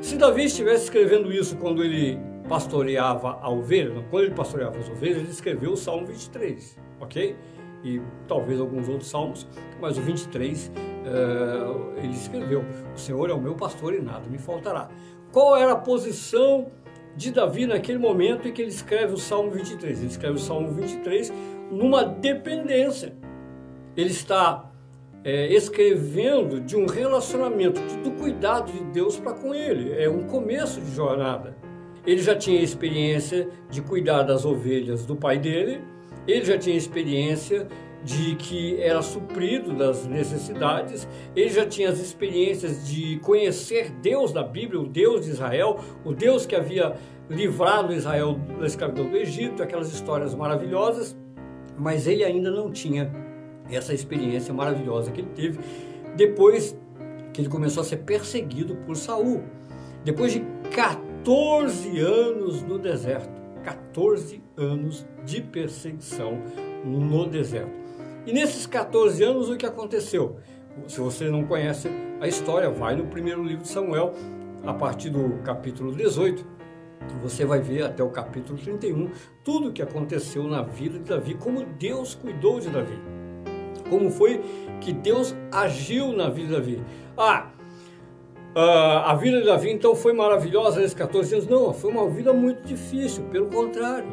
Se 0.00 0.16
Davi 0.16 0.44
estivesse 0.44 0.84
escrevendo 0.84 1.30
isso 1.30 1.58
quando 1.58 1.84
ele 1.84 2.18
pastoreava 2.48 3.38
a 3.42 3.50
ovelha, 3.50 4.02
quando 4.08 4.24
ele 4.24 4.34
pastoreava 4.34 4.78
as 4.78 4.88
ovelhas, 4.88 5.18
ele 5.18 5.28
escreveu 5.28 5.72
o 5.72 5.76
Salmo 5.76 6.06
23, 6.06 6.78
ok? 6.98 7.36
E 7.84 8.00
talvez 8.26 8.58
alguns 8.58 8.88
outros 8.88 9.10
salmos, 9.10 9.46
mas 9.78 9.98
o 9.98 10.00
23 10.00 10.68
uh, 10.68 10.72
eh, 11.98 12.04
ele 12.04 12.14
escreveu: 12.14 12.64
O 12.94 12.98
Senhor 12.98 13.28
é 13.28 13.34
o 13.34 13.40
meu 13.40 13.54
pastor 13.54 13.92
e 13.92 14.00
nada 14.00 14.26
me 14.30 14.38
faltará. 14.38 14.88
Qual 15.30 15.58
era 15.58 15.72
a 15.72 15.76
posição 15.76 16.72
de 17.14 17.30
Davi 17.32 17.66
naquele 17.66 17.98
momento 17.98 18.48
em 18.48 18.52
que 18.52 18.62
ele 18.62 18.70
escreve 18.70 19.12
o 19.12 19.18
Salmo 19.18 19.50
23? 19.50 19.98
Ele 19.98 20.08
escreve 20.08 20.36
o 20.36 20.40
Salmo 20.40 20.70
23 20.70 21.30
numa 21.70 22.04
dependência. 22.04 23.14
Ele 23.96 24.10
está 24.10 24.70
é, 25.24 25.52
escrevendo 25.52 26.60
de 26.60 26.76
um 26.76 26.86
relacionamento, 26.86 27.80
do 28.04 28.12
cuidado 28.12 28.70
de 28.70 28.84
Deus 28.84 29.18
para 29.18 29.32
com 29.32 29.54
ele. 29.54 29.92
É 30.00 30.08
um 30.08 30.22
começo 30.24 30.80
de 30.80 30.94
jornada. 30.94 31.56
Ele 32.06 32.22
já 32.22 32.36
tinha 32.36 32.60
experiência 32.60 33.48
de 33.68 33.82
cuidar 33.82 34.22
das 34.22 34.44
ovelhas 34.44 35.04
do 35.04 35.16
pai 35.16 35.38
dele, 35.38 35.80
ele 36.28 36.44
já 36.44 36.56
tinha 36.56 36.76
experiência 36.76 37.66
de 38.04 38.36
que 38.36 38.80
era 38.80 39.02
suprido 39.02 39.72
das 39.72 40.06
necessidades, 40.06 41.08
ele 41.34 41.48
já 41.48 41.66
tinha 41.66 41.88
as 41.88 41.98
experiências 41.98 42.86
de 42.86 43.18
conhecer 43.18 43.90
Deus 43.90 44.32
da 44.32 44.44
Bíblia, 44.44 44.80
o 44.80 44.86
Deus 44.86 45.24
de 45.24 45.32
Israel, 45.32 45.80
o 46.04 46.12
Deus 46.12 46.46
que 46.46 46.54
havia 46.54 46.94
livrado 47.28 47.92
Israel 47.92 48.38
da 48.60 48.66
escravidão 48.66 49.10
do 49.10 49.16
Egito, 49.16 49.60
aquelas 49.60 49.92
histórias 49.92 50.32
maravilhosas 50.36 51.16
mas 51.78 52.06
ele 52.06 52.24
ainda 52.24 52.50
não 52.50 52.70
tinha 52.70 53.10
essa 53.70 53.92
experiência 53.92 54.54
maravilhosa 54.54 55.10
que 55.10 55.20
ele 55.20 55.30
teve 55.34 55.58
depois 56.16 56.76
que 57.32 57.40
ele 57.40 57.48
começou 57.48 57.82
a 57.82 57.84
ser 57.84 57.98
perseguido 57.98 58.76
por 58.86 58.96
Saul. 58.96 59.42
Depois 60.04 60.32
de 60.32 60.40
14 60.74 61.98
anos 61.98 62.62
no 62.62 62.78
deserto, 62.78 63.28
14 63.62 64.42
anos 64.56 65.06
de 65.24 65.42
perseguição 65.42 66.40
no 66.84 67.26
deserto. 67.26 67.72
E 68.24 68.32
nesses 68.32 68.66
14 68.66 69.22
anos 69.22 69.50
o 69.50 69.56
que 69.56 69.66
aconteceu? 69.66 70.36
Se 70.86 71.00
você 71.00 71.28
não 71.28 71.44
conhece 71.44 71.88
a 72.20 72.26
história, 72.26 72.70
vai 72.70 72.96
no 72.96 73.06
primeiro 73.06 73.42
livro 73.42 73.62
de 73.62 73.68
Samuel, 73.68 74.12
a 74.64 74.72
partir 74.72 75.10
do 75.10 75.42
capítulo 75.42 75.92
18 75.92 76.46
você 77.22 77.44
vai 77.44 77.60
ver 77.60 77.82
até 77.82 78.02
o 78.02 78.10
capítulo 78.10 78.58
31 78.58 79.10
tudo 79.44 79.68
o 79.68 79.72
que 79.72 79.82
aconteceu 79.82 80.44
na 80.44 80.62
vida 80.62 80.98
de 80.98 81.04
Davi, 81.04 81.34
como 81.34 81.64
Deus 81.64 82.14
cuidou 82.14 82.60
de 82.60 82.68
Davi. 82.68 82.98
Como 83.88 84.10
foi 84.10 84.40
que 84.80 84.92
Deus 84.92 85.34
agiu 85.52 86.12
na 86.12 86.28
vida 86.28 86.48
de 86.48 86.54
Davi. 86.54 86.82
Ah, 87.16 87.50
ah, 88.54 89.12
a 89.12 89.14
vida 89.14 89.40
de 89.40 89.46
Davi 89.46 89.70
então 89.70 89.94
foi 89.94 90.12
maravilhosa 90.12 90.80
nesses 90.80 90.94
14 90.94 91.34
anos? 91.34 91.46
Não, 91.46 91.72
foi 91.72 91.90
uma 91.90 92.08
vida 92.08 92.32
muito 92.32 92.62
difícil, 92.62 93.24
pelo 93.24 93.46
contrário. 93.46 94.08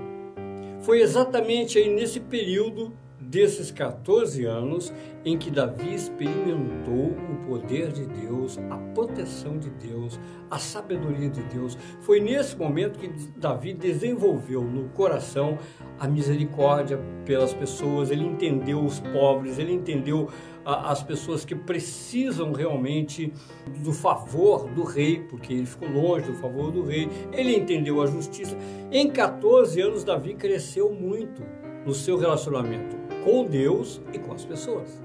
Foi 0.81 1.01
exatamente 1.01 1.77
aí 1.77 1.89
nesse 1.89 2.19
período 2.19 2.91
desses 3.29 3.71
14 3.71 4.45
anos 4.45 4.93
em 5.25 5.37
que 5.37 5.49
Davi 5.49 5.93
experimentou 5.93 7.11
o 7.11 7.47
poder 7.47 7.91
de 7.91 8.05
Deus, 8.05 8.59
a 8.69 8.77
proteção 8.93 9.57
de 9.57 9.69
Deus, 9.69 10.19
a 10.51 10.59
sabedoria 10.59 11.29
de 11.29 11.41
Deus. 11.43 11.77
Foi 12.01 12.19
nesse 12.19 12.57
momento 12.57 12.99
que 12.99 13.07
Davi 13.37 13.73
desenvolveu 13.73 14.63
no 14.63 14.89
coração 14.89 15.57
a 15.99 16.07
misericórdia 16.07 16.99
pelas 17.25 17.53
pessoas, 17.53 18.11
ele 18.11 18.25
entendeu 18.25 18.83
os 18.83 18.99
pobres, 18.99 19.57
ele 19.57 19.73
entendeu 19.73 20.29
as 20.65 21.03
pessoas 21.03 21.43
que 21.43 21.55
precisam 21.55 22.53
realmente 22.53 23.33
do 23.83 23.91
favor 23.91 24.69
do 24.69 24.83
rei, 24.83 25.19
porque 25.19 25.53
ele 25.53 25.65
ficou 25.65 25.89
longe 25.89 26.25
do 26.25 26.35
favor 26.35 26.71
do 26.71 26.83
rei, 26.83 27.09
ele 27.33 27.55
entendeu 27.55 28.01
a 28.01 28.07
justiça. 28.07 28.57
Em 28.91 29.09
14 29.09 29.79
anos, 29.81 30.03
Davi 30.03 30.35
cresceu 30.35 30.91
muito 30.91 31.41
no 31.85 31.93
seu 31.93 32.17
relacionamento 32.17 32.95
com 33.23 33.45
Deus 33.45 34.01
e 34.11 34.19
com 34.19 34.33
as 34.33 34.43
pessoas. 34.45 35.01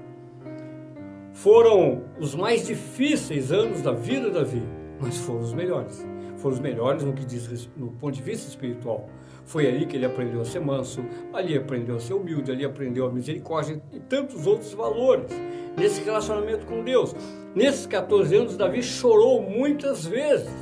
Foram 1.33 2.03
os 2.19 2.35
mais 2.35 2.67
difíceis 2.67 3.51
anos 3.51 3.81
da 3.81 3.91
vida 3.93 4.27
de 4.27 4.35
Davi, 4.35 4.63
mas 4.99 5.17
foram 5.17 5.39
os 5.39 5.53
melhores. 5.53 6.05
Foram 6.37 6.55
os 6.55 6.59
melhores 6.59 7.03
no 7.03 7.13
que 7.13 7.25
diz 7.25 7.69
no 7.77 7.91
ponto 7.91 8.13
de 8.13 8.21
vista 8.21 8.47
espiritual. 8.47 9.09
Foi 9.45 9.67
ali 9.67 9.85
que 9.85 9.95
ele 9.95 10.05
aprendeu 10.05 10.41
a 10.41 10.45
ser 10.45 10.59
manso, 10.59 11.03
ali 11.33 11.57
aprendeu 11.57 11.95
a 11.95 11.99
ser 11.99 12.13
humilde, 12.13 12.51
ali 12.51 12.65
aprendeu 12.65 13.07
a 13.07 13.11
misericórdia 13.11 13.81
e 13.91 13.99
tantos 13.99 14.45
outros 14.45 14.73
valores 14.73 15.31
nesse 15.77 16.03
relacionamento 16.03 16.65
com 16.65 16.83
Deus. 16.83 17.15
Nesses 17.55 17.87
14 17.87 18.35
anos, 18.35 18.57
Davi 18.57 18.83
chorou 18.83 19.41
muitas 19.41 20.05
vezes, 20.05 20.53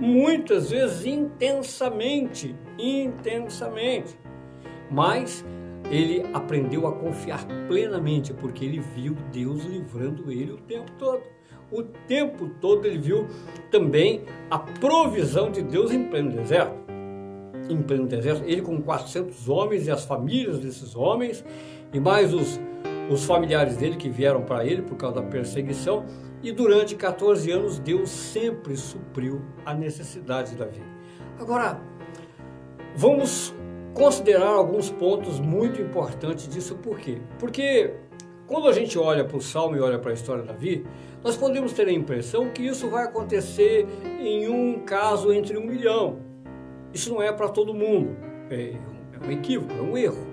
muitas 0.00 0.70
vezes 0.70 1.06
intensamente, 1.06 2.56
intensamente. 2.78 4.18
Mas 4.90 5.44
ele 5.90 6.24
aprendeu 6.32 6.86
a 6.86 6.92
confiar 6.92 7.46
plenamente, 7.66 8.32
porque 8.32 8.64
ele 8.64 8.80
viu 8.80 9.16
Deus 9.32 9.64
livrando 9.64 10.30
ele 10.30 10.52
o 10.52 10.56
tempo 10.58 10.90
todo. 10.98 11.22
O 11.70 11.82
tempo 11.82 12.50
todo 12.60 12.86
ele 12.86 12.98
viu 12.98 13.26
também 13.70 14.24
a 14.50 14.58
provisão 14.58 15.50
de 15.50 15.62
Deus 15.62 15.90
em 15.90 16.04
pleno 16.04 16.30
deserto. 16.30 16.76
Em 17.68 17.80
pleno 17.80 18.06
deserto, 18.06 18.42
ele 18.44 18.60
com 18.60 18.80
400 18.82 19.48
homens 19.48 19.86
e 19.86 19.90
as 19.90 20.04
famílias 20.04 20.58
desses 20.58 20.94
homens, 20.94 21.42
e 21.92 21.98
mais 21.98 22.34
os, 22.34 22.60
os 23.10 23.24
familiares 23.24 23.76
dele 23.76 23.96
que 23.96 24.10
vieram 24.10 24.42
para 24.42 24.66
ele 24.66 24.82
por 24.82 24.96
causa 24.96 25.16
da 25.16 25.22
perseguição, 25.22 26.04
e 26.42 26.52
durante 26.52 26.94
14 26.94 27.50
anos 27.50 27.78
Deus 27.78 28.10
sempre 28.10 28.76
supriu 28.76 29.40
a 29.64 29.72
necessidade 29.72 30.54
da 30.56 30.66
vida. 30.66 30.86
Agora, 31.38 31.80
vamos 32.96 33.54
considerar 33.94 34.48
alguns 34.48 34.90
pontos 34.90 35.38
muito 35.38 35.80
importantes 35.80 36.48
disso. 36.48 36.74
Por 36.76 36.98
quê? 36.98 37.18
Porque 37.38 37.94
quando 38.46 38.68
a 38.68 38.72
gente 38.72 38.98
olha 38.98 39.24
para 39.24 39.36
o 39.36 39.40
Salmo 39.40 39.76
e 39.76 39.80
olha 39.80 39.98
para 39.98 40.10
a 40.10 40.14
história 40.14 40.42
da 40.42 40.52
Davi, 40.52 40.84
nós 41.22 41.36
podemos 41.36 41.72
ter 41.72 41.86
a 41.88 41.92
impressão 41.92 42.50
que 42.50 42.62
isso 42.62 42.88
vai 42.88 43.04
acontecer 43.04 43.86
em 44.20 44.48
um 44.48 44.80
caso 44.80 45.32
entre 45.32 45.56
um 45.56 45.64
milhão. 45.64 46.18
Isso 46.92 47.12
não 47.12 47.22
é 47.22 47.32
para 47.32 47.48
todo 47.48 47.72
mundo. 47.72 48.16
É, 48.50 48.74
é 49.12 49.26
um 49.26 49.30
equívoco, 49.30 49.72
é 49.72 49.80
um 49.80 49.96
erro. 49.96 50.26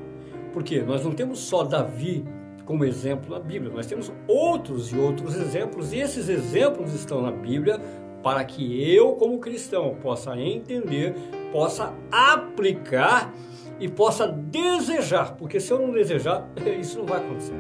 Porque 0.52 0.82
nós 0.82 1.06
não 1.06 1.12
temos 1.12 1.40
só 1.40 1.64
Davi 1.64 2.26
como 2.66 2.86
exemplo 2.86 3.32
na 3.32 3.40
Bíblia, 3.40 3.74
nós 3.74 3.88
temos 3.88 4.12
outros 4.28 4.92
e 4.94 4.96
outros 4.96 5.36
exemplos, 5.36 5.92
e 5.92 5.98
esses 5.98 6.30
exemplos 6.30 6.94
estão 6.94 7.20
na 7.20 7.32
Bíblia 7.32 7.82
para 8.22 8.44
que 8.44 8.94
eu, 8.94 9.14
como 9.14 9.40
cristão, 9.40 9.96
possa 10.02 10.38
entender, 10.40 11.16
possa 11.52 11.94
aplicar 12.12 13.34
e 13.80 13.88
possa 13.88 14.28
desejar, 14.28 15.36
porque 15.38 15.60
se 15.60 15.72
eu 15.72 15.80
não 15.80 15.92
desejar, 15.92 16.48
isso 16.80 17.00
não 17.00 17.06
vai 17.06 17.20
acontecer. 17.20 17.56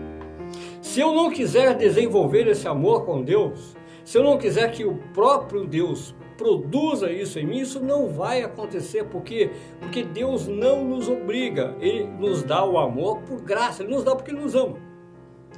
Se 0.81 0.99
eu 0.99 1.13
não 1.13 1.29
quiser 1.29 1.75
desenvolver 1.75 2.47
esse 2.47 2.67
amor 2.67 3.05
com 3.05 3.21
Deus, 3.21 3.75
se 4.03 4.17
eu 4.17 4.23
não 4.23 4.37
quiser 4.37 4.71
que 4.71 4.83
o 4.83 4.95
próprio 5.13 5.65
Deus 5.65 6.15
produza 6.37 7.11
isso 7.11 7.37
em 7.37 7.45
mim, 7.45 7.59
isso 7.59 7.79
não 7.81 8.07
vai 8.07 8.41
acontecer, 8.41 9.03
porque 9.05 9.51
porque 9.79 10.03
Deus 10.03 10.47
não 10.47 10.85
nos 10.85 11.09
obriga, 11.09 11.75
ele 11.79 12.05
nos 12.05 12.41
dá 12.41 12.65
o 12.65 12.77
amor 12.77 13.19
por 13.19 13.41
graça, 13.41 13.83
ele 13.83 13.91
nos 13.91 14.03
dá 14.03 14.15
porque 14.15 14.31
ele 14.31 14.39
nos 14.39 14.55
ama. 14.55 14.88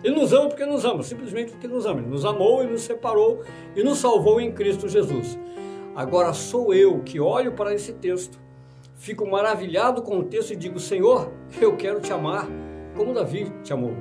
Ele 0.04 0.16
nos 0.16 0.34
ama 0.34 0.48
porque 0.48 0.66
nos 0.66 0.84
ama, 0.84 1.04
simplesmente 1.04 1.52
porque 1.52 1.68
nos 1.68 1.86
ama. 1.86 2.00
Ele 2.00 2.10
nos 2.10 2.26
amou 2.26 2.64
e 2.64 2.68
nos 2.68 2.82
separou 2.82 3.42
e 3.76 3.84
nos 3.84 4.00
salvou 4.00 4.42
em 4.42 4.52
Cristo 4.52 4.90
Jesus. 4.90 5.38
Agora 5.96 6.34
sou 6.34 6.74
eu 6.74 7.00
que 7.00 7.20
olho 7.20 7.52
para 7.52 7.74
esse 7.74 7.94
texto 7.94 8.40
fico 9.02 9.28
maravilhado 9.28 10.04
com 10.04 10.20
o 10.20 10.24
texto 10.24 10.52
e 10.52 10.56
digo: 10.56 10.80
Senhor, 10.80 11.32
eu 11.60 11.76
quero 11.76 12.00
te 12.00 12.14
amar 12.14 12.48
como 12.96 13.14
Davi 13.14 13.52
te 13.64 13.74
amou. 13.74 13.94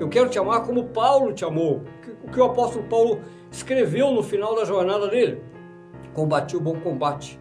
Eu 0.00 0.08
quero 0.08 0.28
te 0.28 0.38
amar 0.38 0.62
como 0.64 0.84
Paulo 0.88 1.32
te 1.32 1.44
amou. 1.44 1.82
O 2.24 2.30
que 2.30 2.40
o 2.40 2.44
apóstolo 2.44 2.84
Paulo 2.88 3.20
escreveu 3.50 4.10
no 4.10 4.22
final 4.22 4.56
da 4.56 4.64
jornada 4.64 5.08
dele: 5.08 5.42
Combati 6.14 6.56
o 6.56 6.60
bom 6.60 6.80
combate, 6.80 7.38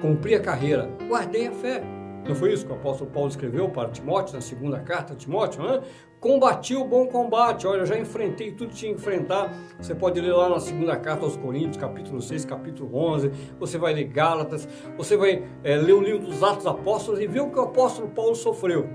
cumpri 0.00 0.34
a 0.34 0.40
carreira, 0.40 0.88
guardei 1.08 1.48
a 1.48 1.52
fé. 1.52 1.82
Não 2.26 2.34
foi 2.34 2.52
isso 2.52 2.64
que 2.64 2.72
o 2.72 2.76
apóstolo 2.76 3.10
Paulo 3.10 3.28
escreveu 3.28 3.68
para 3.68 3.90
Timóteo, 3.90 4.34
na 4.34 4.40
segunda 4.40 4.78
carta 4.80 5.12
a 5.12 5.16
Timóteo? 5.16 5.62
Né? 5.62 5.80
Combati 6.24 6.74
o 6.74 6.86
bom 6.86 7.06
combate. 7.06 7.66
Olha, 7.66 7.84
já 7.84 7.98
enfrentei 7.98 8.50
tudo 8.50 8.70
que 8.70 8.76
tinha 8.76 8.94
que 8.94 8.98
enfrentar. 8.98 9.54
Você 9.78 9.94
pode 9.94 10.18
ler 10.18 10.32
lá 10.32 10.48
na 10.48 10.58
segunda 10.58 10.96
carta 10.96 11.22
aos 11.22 11.36
Coríntios, 11.36 11.76
capítulo 11.76 12.22
6, 12.22 12.46
capítulo 12.46 12.96
11. 12.96 13.30
Você 13.60 13.76
vai 13.76 13.92
ler 13.92 14.04
Gálatas. 14.04 14.66
Você 14.96 15.18
vai 15.18 15.44
é, 15.62 15.76
ler 15.76 15.92
o 15.92 16.00
livro 16.00 16.20
dos 16.20 16.42
Atos 16.42 16.66
Apóstolos 16.66 17.20
e 17.20 17.26
ver 17.26 17.40
o 17.40 17.50
que 17.50 17.58
o 17.58 17.64
apóstolo 17.64 18.08
Paulo 18.08 18.34
sofreu. 18.34 18.88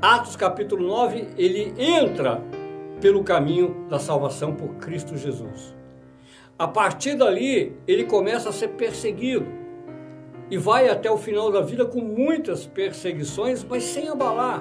Atos, 0.00 0.34
capítulo 0.34 0.84
9, 0.84 1.28
ele 1.38 1.72
entra 1.78 2.42
pelo 3.00 3.22
caminho 3.22 3.86
da 3.88 4.00
salvação 4.00 4.52
por 4.52 4.70
Cristo 4.78 5.16
Jesus. 5.16 5.76
A 6.58 6.66
partir 6.66 7.14
dali, 7.14 7.72
ele 7.86 8.02
começa 8.02 8.48
a 8.48 8.52
ser 8.52 8.70
perseguido 8.70 9.46
e 10.50 10.58
vai 10.58 10.88
até 10.88 11.08
o 11.08 11.16
final 11.16 11.52
da 11.52 11.60
vida 11.60 11.84
com 11.84 12.00
muitas 12.00 12.66
perseguições, 12.66 13.62
mas 13.62 13.84
sem 13.84 14.08
abalar. 14.08 14.60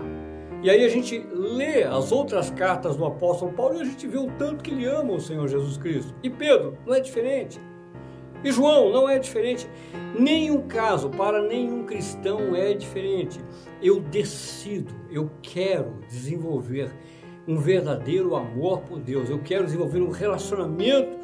E 0.64 0.70
aí 0.70 0.86
a 0.86 0.90
gente 0.90 1.20
lê 1.34 1.84
as 1.84 2.12
outras 2.12 2.52
cartas 2.52 2.96
do 2.96 3.06
apóstolo 3.06 3.52
Paulo 3.52 3.78
e 3.78 3.82
a 3.82 3.86
gente 3.86 4.06
vê 4.08 4.18
o 4.18 4.28
tanto 4.38 4.64
que 4.64 4.72
ele 4.72 4.86
ama 4.86 5.14
o 5.14 5.20
Senhor 5.20 5.48
Jesus 5.48 5.78
Cristo. 5.78 6.14
E 6.22 6.30
Pedro 6.30 6.78
não 6.86 6.94
é 6.94 7.00
diferente. 7.00 7.60
E 8.44 8.52
João 8.52 8.92
não 8.92 9.10
é 9.10 9.20
diferente. 9.20 9.68
Nenhum 10.18 10.62
caso 10.68 11.10
para 11.10 11.42
nenhum 11.42 11.84
cristão 11.84 12.56
é 12.56 12.74
diferente. 12.74 13.40
Eu 13.82 14.00
decido, 14.00 14.94
eu 15.12 15.30
quero 15.42 15.96
desenvolver 16.08 16.92
um 17.48 17.58
verdadeiro 17.58 18.36
amor 18.36 18.82
por 18.82 19.00
Deus. 19.00 19.30
Eu 19.30 19.40
quero 19.40 19.66
desenvolver 19.66 20.02
um 20.02 20.10
relacionamento 20.10 21.18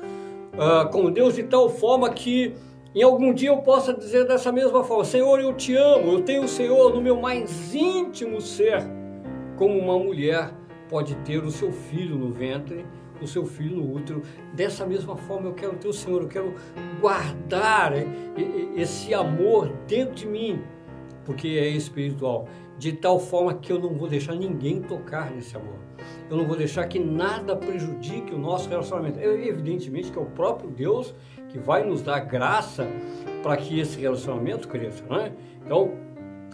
uh, 0.54 0.90
com 0.92 1.12
Deus 1.12 1.36
de 1.36 1.44
tal 1.44 1.70
forma 1.70 2.10
que 2.10 2.56
em 2.96 3.04
algum 3.04 3.34
dia 3.34 3.50
eu 3.50 3.58
possa 3.58 3.94
dizer 3.94 4.26
dessa 4.28 4.52
mesma 4.52 4.84
forma: 4.84 5.06
Senhor, 5.06 5.40
eu 5.40 5.54
te 5.54 5.76
amo, 5.76 6.14
eu 6.14 6.22
tenho 6.22 6.44
o 6.44 6.48
Senhor 6.48 6.94
no 6.94 7.02
meu 7.02 7.20
mais 7.20 7.74
íntimo 7.74 8.42
ser, 8.42 8.84
como 9.58 9.78
uma 9.78 9.98
mulher 9.98 10.54
pode 10.90 11.16
ter 11.18 11.44
o 11.44 11.52
seu 11.52 11.72
filho 11.72 12.16
no 12.16 12.32
ventre, 12.32 12.86
o 13.22 13.28
seu 13.28 13.46
filho 13.46 13.78
no 13.78 13.94
útero. 13.94 14.22
Dessa 14.54 14.86
mesma 14.86 15.16
forma 15.16 15.48
eu 15.48 15.54
quero 15.54 15.74
ter 15.74 15.88
o 15.88 15.94
Senhor, 15.94 16.22
eu 16.22 16.28
quero 16.28 16.54
guardar 17.02 17.94
esse 18.76 19.14
amor 19.14 19.70
dentro 19.88 20.16
de 20.16 20.28
mim, 20.28 20.62
porque 21.26 21.48
é 21.48 21.68
espiritual, 21.68 22.48
de 22.78 22.94
tal 22.94 23.20
forma 23.20 23.54
que 23.56 23.72
eu 23.72 23.80
não 23.80 23.94
vou 23.94 24.08
deixar 24.08 24.36
ninguém 24.36 24.82
tocar 24.82 25.32
nesse 25.32 25.58
amor. 25.58 25.76
Eu 26.30 26.38
não 26.38 26.46
vou 26.46 26.56
deixar 26.56 26.88
que 26.88 27.00
nada 27.00 27.56
prejudique 27.56 28.34
o 28.34 28.38
nosso 28.38 28.70
relacionamento. 28.70 29.20
Evidentemente 29.20 30.12
que 30.12 30.20
é 30.20 30.22
o 30.22 30.26
próprio 30.26 30.70
Deus 30.70 31.14
que 31.50 31.58
vai 31.58 31.84
nos 31.84 32.02
dar 32.02 32.20
graça 32.20 32.88
para 33.42 33.58
que 33.58 33.80
esse 33.80 34.00
relacionamento 34.00 34.68
cresça, 34.68 35.04
né? 35.10 35.34
Então, 35.66 35.92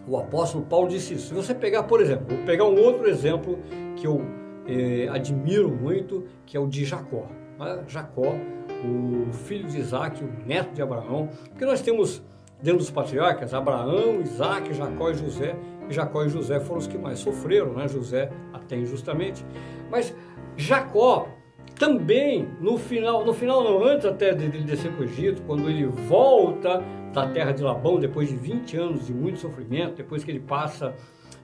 o 0.08 0.18
apóstolo 0.18 0.66
Paulo 0.66 0.88
disse 0.88 1.14
isso. 1.14 1.28
Se 1.28 1.34
você 1.34 1.54
pegar, 1.54 1.84
por 1.84 2.02
exemplo, 2.02 2.36
vou 2.36 2.46
pegar 2.46 2.66
um 2.66 2.78
outro 2.80 3.08
exemplo 3.10 3.60
que 3.96 4.06
eu 4.06 4.22
eh, 4.68 5.08
admiro 5.10 5.70
muito, 5.70 6.26
que 6.46 6.58
é 6.58 6.60
o 6.60 6.68
de 6.68 6.86
Jacó. 6.86 7.28
Né? 7.60 7.84
Jacó, 7.88 8.36
o 8.84 9.32
filho 9.32 9.68
de 9.68 9.80
Isaac, 9.80 10.24
o 10.24 10.30
neto 10.46 10.74
de 10.74 10.82
Abraão, 10.82 11.30
porque 11.50 11.66
nós 11.66 11.82
temos 11.82 12.22
dentro 12.62 12.80
dos 12.80 12.92
patriarcas 12.92 13.54
Abraão, 13.54 14.22
Isaac, 14.22 14.74
Jacó 14.74 15.10
e 15.10 15.16
José, 15.16 15.56
e 15.90 15.94
Jacó 15.94 16.24
e 16.24 16.30
José 16.30 16.60
foram 16.60 16.80
os 16.80 16.88
que 16.88 16.98
mais 16.98 17.20
sofreram, 17.20 17.74
né? 17.74 17.88
José 17.88 18.30
até 18.54 18.78
injustamente. 18.78 19.46
Mas 19.90 20.16
Jacó 20.56 21.28
também 21.76 22.48
no 22.60 22.78
final, 22.78 23.26
no 23.26 23.34
final 23.34 23.64
não, 23.64 23.84
antes 23.84 24.06
até 24.06 24.34
de 24.34 24.46
ele 24.46 24.64
descer 24.64 24.92
para 24.92 25.02
o 25.02 25.04
Egito, 25.06 25.42
quando 25.44 25.70
ele 25.70 25.86
volta 25.86 26.84
da 27.14 27.28
terra 27.28 27.52
de 27.52 27.64
Labão, 27.64 28.00
depois 28.00 28.30
de 28.30 28.36
20 28.36 28.78
anos 28.78 29.08
de 29.08 29.14
muito 29.14 29.40
sofrimento, 29.40 29.96
depois 29.96 30.24
que 30.24 30.32
ele 30.32 30.40
passa 30.40 30.96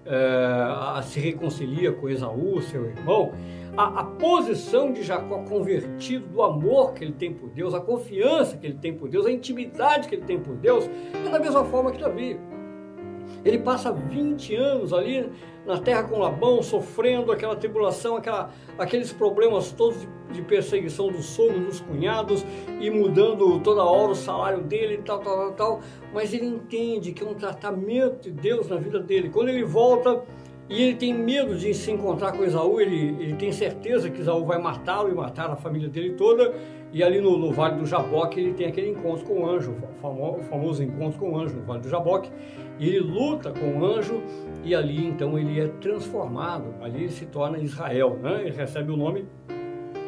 é, 0.06 0.16
a 0.16 1.02
se 1.04 1.20
reconcilia 1.20 1.92
com 1.92 2.10
Esaú, 2.10 2.62
seu 2.62 2.86
irmão, 2.86 3.32
a, 3.78 4.02
a, 4.02 4.04
posição 4.04 4.92
de 4.92 5.04
Jacó 5.04 5.44
convertido, 5.44 6.28
do 6.28 6.42
amor 6.42 6.94
que 6.94 7.04
ele 7.04 7.14
tem 7.14 7.34
por 7.34 7.50
Deus, 7.50 7.74
a 7.74 7.80
confiança 7.80 8.58
que 8.58 8.66
ele 8.66 8.78
tem 8.78 8.94
por 8.94 9.10
Deus, 9.10 9.26
a 9.26 9.32
intimidade 9.32 10.08
que 10.08 10.16
ele 10.16 10.26
tem 10.26 10.40
por 10.40 10.56
Deus, 10.56 10.90
é 11.14 11.30
da 11.30 11.40
mesma 11.40 11.64
forma 11.66 11.92
que 11.92 12.00
Davi. 12.00 12.40
Ele 13.46 13.60
passa 13.60 13.92
20 13.92 14.56
anos 14.56 14.92
ali 14.92 15.30
na 15.70 15.78
terra 15.78 16.02
com 16.02 16.18
Labão, 16.18 16.64
sofrendo 16.64 17.32
aquela 17.32 17.56
tribulação, 17.56 18.16
aquela, 18.16 18.50
aqueles 18.76 19.14
problemas 19.14 19.72
todos 19.72 20.08
de 20.32 20.42
perseguição 20.42 21.12
do 21.12 21.22
sogro, 21.22 21.60
dos 21.60 21.80
cunhados, 21.80 22.44
e 22.82 22.90
mudando 22.90 23.60
toda 23.60 23.84
hora 23.84 24.12
o 24.12 24.16
salário 24.16 24.64
dele, 24.64 25.00
tal, 25.06 25.20
tal, 25.20 25.38
tal, 25.38 25.52
tal. 25.54 25.82
Mas 26.12 26.34
ele 26.34 26.48
entende 26.48 27.14
que 27.14 27.24
é 27.24 27.28
um 27.28 27.36
tratamento 27.36 28.24
de 28.24 28.32
Deus 28.32 28.68
na 28.68 28.78
vida 28.78 29.00
dele. 29.00 29.30
Quando 29.30 29.50
ele 29.50 29.64
volta 29.64 30.24
e 30.70 30.84
ele 30.84 30.96
tem 30.96 31.14
medo 31.14 31.58
de 31.58 31.74
se 31.74 31.90
encontrar 31.90 32.32
com 32.32 32.44
Esaú, 32.44 32.80
ele, 32.80 33.18
ele 33.20 33.34
tem 33.34 33.52
certeza 33.52 34.08
que 34.08 34.22
Esaú 34.22 34.46
vai 34.46 34.62
matá-lo 34.62 35.10
e 35.10 35.16
matar 35.16 35.50
a 35.50 35.56
família 35.56 35.90
dele 35.90 36.12
toda. 36.12 36.54
E 36.94 37.04
ali 37.04 37.20
no, 37.20 37.38
no 37.38 37.52
Vale 37.52 37.80
do 37.80 37.88
Jaboque 37.88 38.40
ele 38.40 38.54
tem 38.54 38.68
aquele 38.68 38.90
encontro 38.90 39.26
com 39.26 39.42
o 39.42 39.50
anjo, 39.50 39.76
o 40.04 40.44
famoso, 40.44 40.84
encontro 40.84 41.20
com 41.20 41.32
o 41.32 41.40
anjo 41.40 41.56
no 41.56 41.64
Vale 41.64 41.82
do 41.82 41.90
Jaboque. 41.90 42.30
E 42.78 42.88
ele 42.88 43.00
luta 43.00 43.52
com 43.52 43.80
o 43.80 43.86
anjo 43.86 44.22
e 44.64 44.76
ali 44.76 45.08
então 45.08 45.40
ele 45.40 45.60
é 45.60 45.68
transformado, 45.68 46.76
ali 46.82 47.04
ele 47.04 47.12
se 47.12 47.26
torna 47.26 47.58
Israel, 47.58 48.18
né? 48.22 48.42
ele 48.42 48.56
recebe 48.56 48.92
o 48.92 48.98
nome, 48.98 49.26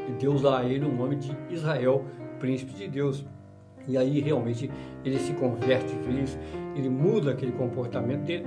e 0.08 0.12
Deus 0.14 0.44
dá 0.44 0.60
a 0.60 0.66
ele 0.66 0.86
o 0.86 0.92
nome 0.92 1.16
de 1.16 1.36
Israel, 1.50 2.06
príncipe 2.40 2.74
de 2.74 2.88
Deus. 2.88 3.26
E 3.88 3.98
aí 3.98 4.20
realmente 4.20 4.70
ele 5.04 5.18
se 5.18 5.34
converte 5.34 5.94
vez, 5.96 6.38
ele 6.76 6.90
muda 6.90 7.32
aquele 7.32 7.52
comportamento 7.52 8.22
dele 8.22 8.46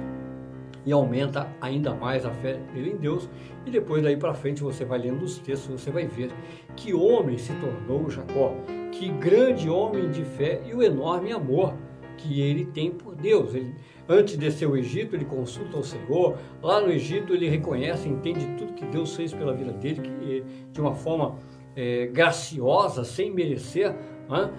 e 0.86 0.92
aumenta 0.92 1.48
ainda 1.60 1.94
mais 1.94 2.24
a 2.26 2.30
fé 2.30 2.58
dele 2.72 2.90
em 2.90 2.96
Deus. 2.96 3.28
E 3.64 3.70
depois 3.70 4.02
daí 4.02 4.16
para 4.16 4.34
frente 4.34 4.62
você 4.62 4.84
vai 4.84 4.98
lendo 4.98 5.24
os 5.24 5.38
textos, 5.38 5.80
você 5.80 5.90
vai 5.90 6.06
ver 6.06 6.30
que 6.76 6.92
homem 6.92 7.38
se 7.38 7.52
tornou 7.54 8.10
Jacó, 8.10 8.54
que 8.92 9.08
grande 9.08 9.68
homem 9.68 10.10
de 10.10 10.24
fé 10.24 10.60
e 10.66 10.74
o 10.74 10.82
enorme 10.82 11.32
amor 11.32 11.74
que 12.16 12.40
ele 12.40 12.64
tem 12.66 12.90
por 12.90 13.14
Deus. 13.14 13.54
Ele, 13.54 13.74
antes 14.08 14.34
de 14.34 14.40
descer 14.40 14.68
o 14.68 14.76
Egito, 14.76 15.16
ele 15.16 15.24
consulta 15.24 15.78
o 15.78 15.82
Senhor. 15.82 16.36
Lá 16.62 16.80
no 16.80 16.90
Egito, 16.90 17.34
ele 17.34 17.48
reconhece, 17.48 18.08
entende 18.08 18.46
tudo 18.56 18.72
que 18.72 18.84
Deus 18.86 19.14
fez 19.14 19.32
pela 19.32 19.52
vida 19.52 19.72
dele, 19.72 20.00
que, 20.00 20.44
de 20.72 20.80
uma 20.80 20.94
forma 20.94 21.38
é, 21.74 22.06
graciosa, 22.06 23.04
sem 23.04 23.30
merecer. 23.32 23.94
Né? 24.28 24.50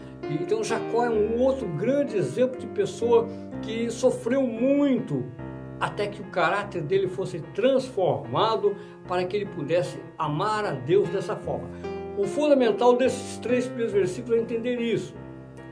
Então, 0.42 0.64
Jacó 0.64 1.06
é 1.06 1.10
um 1.10 1.40
outro 1.40 1.68
grande 1.68 2.18
exemplo 2.18 2.60
de 2.60 2.68
pessoa 2.68 3.28
que 3.62 3.90
sofreu 3.90 4.42
muito 4.44 5.24
até 5.80 6.08
que 6.08 6.22
o 6.22 6.26
caráter 6.26 6.82
dele 6.82 7.08
fosse 7.08 7.40
transformado 7.54 8.76
para 9.08 9.24
que 9.26 9.36
ele 9.36 9.46
pudesse 9.46 10.00
amar 10.18 10.66
a 10.66 10.72
Deus 10.72 11.10
dessa 11.10 11.36
forma. 11.36 11.70
O 12.18 12.26
fundamental 12.26 12.96
desses 12.96 13.38
três 13.40 13.66
primeiros 13.66 13.94
versículos 13.94 14.40
é 14.40 14.42
entender 14.42 14.80
isso. 14.80 15.14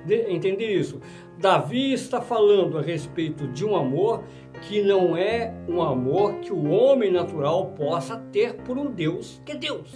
entender 0.07 0.73
isso. 0.73 0.99
Davi 1.37 1.93
está 1.93 2.21
falando 2.21 2.77
a 2.77 2.81
respeito 2.81 3.47
de 3.47 3.65
um 3.65 3.75
amor 3.75 4.23
que 4.61 4.81
não 4.81 5.15
é 5.15 5.53
um 5.67 5.81
amor 5.81 6.35
que 6.39 6.51
o 6.51 6.69
homem 6.69 7.11
natural 7.11 7.67
possa 7.77 8.17
ter 8.31 8.55
por 8.55 8.77
um 8.77 8.91
Deus 8.91 9.41
que 9.45 9.53
é 9.53 9.55
Deus. 9.55 9.89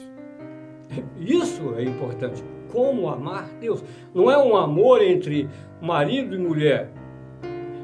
Isso 1.20 1.76
é 1.76 1.84
importante. 1.84 2.44
Como 2.72 3.10
amar 3.10 3.50
Deus? 3.60 3.84
Não 4.14 4.32
é 4.32 4.38
um 4.38 4.56
amor 4.56 5.02
entre 5.02 5.50
marido 5.82 6.36
e 6.36 6.40
mulher. 6.40 6.92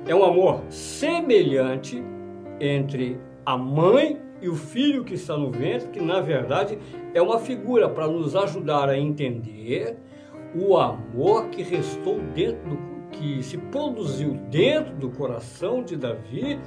É 0.05 0.13
um 0.13 0.23
amor 0.23 0.61
semelhante 0.69 2.03
entre 2.59 3.19
a 3.45 3.57
mãe 3.57 4.19
e 4.41 4.49
o 4.49 4.55
filho 4.55 5.03
que 5.03 5.13
está 5.13 5.37
no 5.37 5.51
ventre, 5.51 5.87
que 5.89 6.01
na 6.01 6.19
verdade 6.19 6.77
é 7.13 7.21
uma 7.21 7.39
figura 7.39 7.87
para 7.89 8.07
nos 8.07 8.35
ajudar 8.35 8.89
a 8.89 8.97
entender 8.97 9.97
o 10.55 10.77
amor 10.77 11.47
que 11.47 11.63
restou 11.63 12.19
dentro 12.35 12.69
do 12.69 12.93
que 13.13 13.43
se 13.43 13.57
produziu 13.57 14.33
dentro 14.49 14.93
do 14.95 15.09
coração 15.09 15.83
de 15.83 15.95
Davi, 15.95 16.59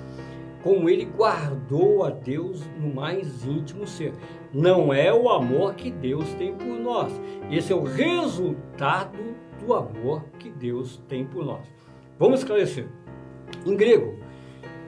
como 0.62 0.88
ele 0.88 1.04
guardou 1.04 2.04
a 2.04 2.10
Deus 2.10 2.64
no 2.80 2.92
mais 2.94 3.44
íntimo 3.44 3.86
ser. 3.86 4.12
Não 4.52 4.92
é 4.92 5.12
o 5.12 5.28
amor 5.28 5.74
que 5.74 5.90
Deus 5.90 6.32
tem 6.34 6.54
por 6.54 6.78
nós. 6.78 7.12
Esse 7.50 7.72
é 7.72 7.76
o 7.76 7.84
resultado 7.84 9.18
do 9.60 9.74
amor 9.74 10.24
que 10.38 10.50
Deus 10.50 11.02
tem 11.08 11.24
por 11.24 11.44
nós. 11.44 11.66
Vamos 12.18 12.40
esclarecer. 12.40 12.88
Em 13.64 13.76
grego, 13.76 14.18